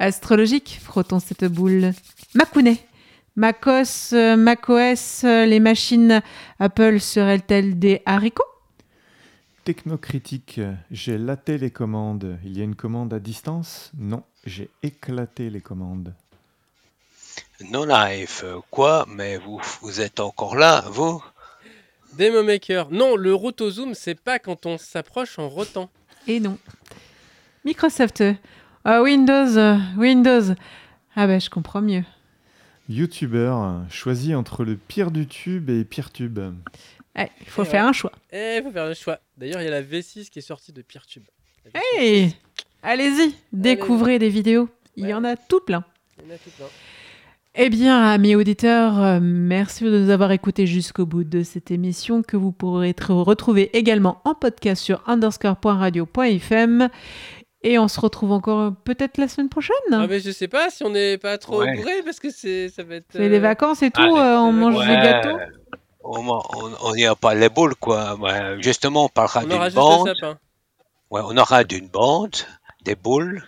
Astrologique, 0.02 0.80
frottons 0.82 1.20
cette 1.20 1.44
boule. 1.44 1.92
Macounet. 2.34 2.78
MacOS, 3.36 4.12
euh, 4.12 4.34
macOS, 4.34 5.22
euh, 5.22 5.46
les 5.46 5.60
machines 5.60 6.20
Apple 6.58 6.98
seraient-elles 6.98 7.78
des 7.78 8.02
haricots? 8.04 8.42
Technocritique, 9.62 10.60
j'ai 10.90 11.18
laté 11.18 11.56
les 11.56 11.70
commandes. 11.70 12.36
Il 12.44 12.58
y 12.58 12.62
a 12.62 12.64
une 12.64 12.74
commande 12.74 13.14
à 13.14 13.20
distance? 13.20 13.92
Non, 13.96 14.24
j'ai 14.44 14.70
éclaté 14.82 15.50
les 15.50 15.60
commandes. 15.60 16.12
Non 17.70 17.84
live, 17.84 18.40
euh, 18.42 18.58
quoi? 18.72 19.06
Mais 19.08 19.38
vous, 19.38 19.60
vous 19.82 20.00
êtes 20.00 20.18
encore 20.18 20.56
là, 20.56 20.82
vous? 20.90 21.22
Demo 22.18 22.42
Maker. 22.42 22.90
Non, 22.90 23.14
le 23.14 23.32
rotozoom, 23.32 23.94
c'est 23.94 24.18
pas 24.18 24.40
quand 24.40 24.66
on 24.66 24.78
s'approche 24.78 25.38
en 25.38 25.48
rotant. 25.48 25.90
Et 26.26 26.40
non. 26.40 26.58
Microsoft. 27.64 28.24
Ah, 28.84 29.02
Windows, 29.02 29.56
euh, 29.56 29.76
Windows. 29.96 30.54
Ah 31.14 31.26
bah 31.26 31.38
je 31.38 31.50
comprends 31.50 31.82
mieux. 31.82 32.04
YouTuber, 32.88 33.54
choisis 33.90 34.34
entre 34.34 34.64
le 34.64 34.76
pire 34.76 35.10
du 35.10 35.26
tube 35.26 35.70
et 35.70 35.84
PeerTube. 35.84 36.38
Eh, 37.16 37.26
Il 37.40 37.46
faut 37.46 37.62
Et 37.62 37.66
faire 37.66 37.84
ouais. 37.84 37.90
un 37.90 37.92
choix. 37.92 38.12
Eh, 38.32 38.60
faut 38.62 38.72
faire 38.72 38.86
le 38.86 38.94
choix. 38.94 39.18
D'ailleurs, 39.36 39.60
il 39.60 39.64
y 39.64 39.68
a 39.68 39.70
la 39.70 39.82
V6 39.82 40.30
qui 40.30 40.38
est 40.40 40.42
sortie 40.42 40.72
de 40.72 40.82
version 40.92 41.22
Hey 41.74 42.30
6. 42.30 42.36
Allez-y, 42.82 43.34
découvrez 43.52 44.18
des 44.18 44.28
vidéos. 44.28 44.68
Il 44.96 45.06
y 45.06 45.14
en 45.14 45.22
a 45.24 45.36
tout 45.36 45.60
plein. 45.60 45.84
Il 46.18 46.28
y 46.28 46.32
en 46.32 46.34
a 46.34 46.38
tout 46.38 46.50
plein. 46.56 46.66
Eh 47.54 47.68
bien, 47.68 48.02
amis 48.02 48.34
auditeurs, 48.34 48.98
euh, 49.00 49.20
merci 49.22 49.84
de 49.84 49.90
nous 49.98 50.08
avoir 50.10 50.32
écoutés 50.32 50.66
jusqu'au 50.66 51.04
bout 51.04 51.22
de 51.22 51.42
cette 51.42 51.70
émission 51.70 52.22
que 52.22 52.38
vous 52.38 52.50
pourrez 52.50 52.94
retrouver 53.08 53.68
également 53.76 54.22
en 54.24 54.34
podcast 54.34 54.82
sur 54.82 55.02
underscore.radio.fm. 55.06 56.88
Et 57.64 57.78
on 57.78 57.86
se 57.88 58.00
retrouve 58.00 58.32
encore 58.32 58.60
euh, 58.60 58.70
peut-être 58.84 59.18
la 59.18 59.28
semaine 59.28 59.48
prochaine. 59.48 59.76
Ah, 59.92 60.06
mais 60.08 60.18
je 60.20 60.30
sais 60.32 60.48
pas 60.48 60.68
si 60.70 60.82
on 60.84 60.90
n'est 60.90 61.16
pas 61.18 61.38
trop 61.38 61.60
Ouais. 61.60 61.76
bourré 61.76 62.02
parce 62.04 62.18
que 62.18 62.30
c'est 62.30 62.68
ça 62.68 62.82
va 62.82 62.96
être. 62.96 63.06
C'est 63.12 63.28
les 63.28 63.36
euh, 63.38 63.40
vacances 63.40 63.82
et 63.82 63.90
tout, 63.90 64.00
allez, 64.00 64.12
euh, 64.18 64.38
on 64.40 64.52
mange 64.52 64.78
des 64.80 64.94
gâteaux. 64.94 65.38
On 66.04 66.40
on 66.82 66.94
n'y 66.96 67.06
a 67.06 67.14
pas 67.14 67.34
les 67.34 67.48
boules, 67.48 67.76
quoi. 67.76 68.16
Ouais, 68.16 68.56
justement, 68.60 69.04
on 69.04 69.08
parlera 69.08 69.42
On 69.46 69.50
aura 69.52 69.70
d'une 69.70 69.76
juste 69.76 69.76
le 69.76 69.80
bande. 69.80 70.08
sapin. 70.08 70.38
Ouais, 71.10 71.20
on 71.24 71.36
aura 71.36 71.62
d'une 71.62 71.86
bande, 71.88 72.34
des 72.84 72.96
boules 72.96 73.44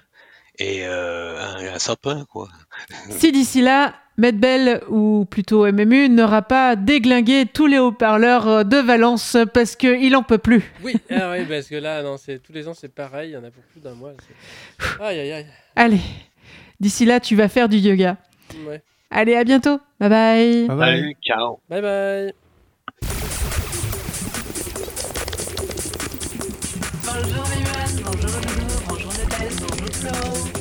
et 0.60 0.86
euh, 0.86 1.40
un, 1.42 1.74
un 1.74 1.78
sapin, 1.80 2.24
quoi. 2.30 2.48
Si 3.10 3.32
d'ici 3.32 3.60
là, 3.62 3.94
Medbel, 4.16 4.80
ou 4.88 5.26
plutôt 5.28 5.66
MMU, 5.70 6.08
n'aura 6.08 6.42
pas 6.42 6.76
déglingué 6.76 7.46
tous 7.52 7.66
les 7.66 7.78
haut-parleurs 7.78 8.48
euh, 8.48 8.62
de 8.64 8.76
Valence 8.76 9.36
parce 9.52 9.74
qu'il 9.74 10.14
en 10.14 10.22
peut 10.22 10.38
plus. 10.38 10.62
Oui, 10.84 10.94
ah 11.10 11.32
oui, 11.32 11.44
parce 11.48 11.66
que 11.66 11.74
là, 11.74 12.02
non, 12.02 12.16
c'est 12.16 12.38
tous 12.40 12.52
les 12.52 12.68
ans, 12.68 12.74
c'est 12.74 12.94
pareil. 12.94 13.30
Il 13.30 13.32
y 13.32 13.36
en 13.36 13.44
a 13.44 13.50
pour 13.50 13.62
plus 13.64 13.80
d'un 13.80 13.94
mois. 13.94 14.12
c'est- 14.78 15.02
Aïe, 15.02 15.18
aïe, 15.18 15.32
aïe. 15.32 15.46
Allez, 15.74 16.00
d'ici 16.78 17.04
là, 17.04 17.18
tu 17.18 17.34
vas 17.34 17.48
faire 17.48 17.68
du 17.68 17.78
yoga. 17.78 18.16
Ouais. 18.68 18.82
Allez, 19.10 19.34
à 19.34 19.42
bientôt. 19.44 19.78
Bye 19.98 20.08
bye. 20.08 20.66
Bye 20.68 20.76
bye. 20.76 20.96
Salut, 20.96 21.16
ciao. 21.22 21.58
Bye 21.68 21.82
bye. 21.82 22.32
Bonjour 27.04 27.44
bonjour 28.04 28.40
bonjour 28.88 29.10
bonjour. 29.68 30.53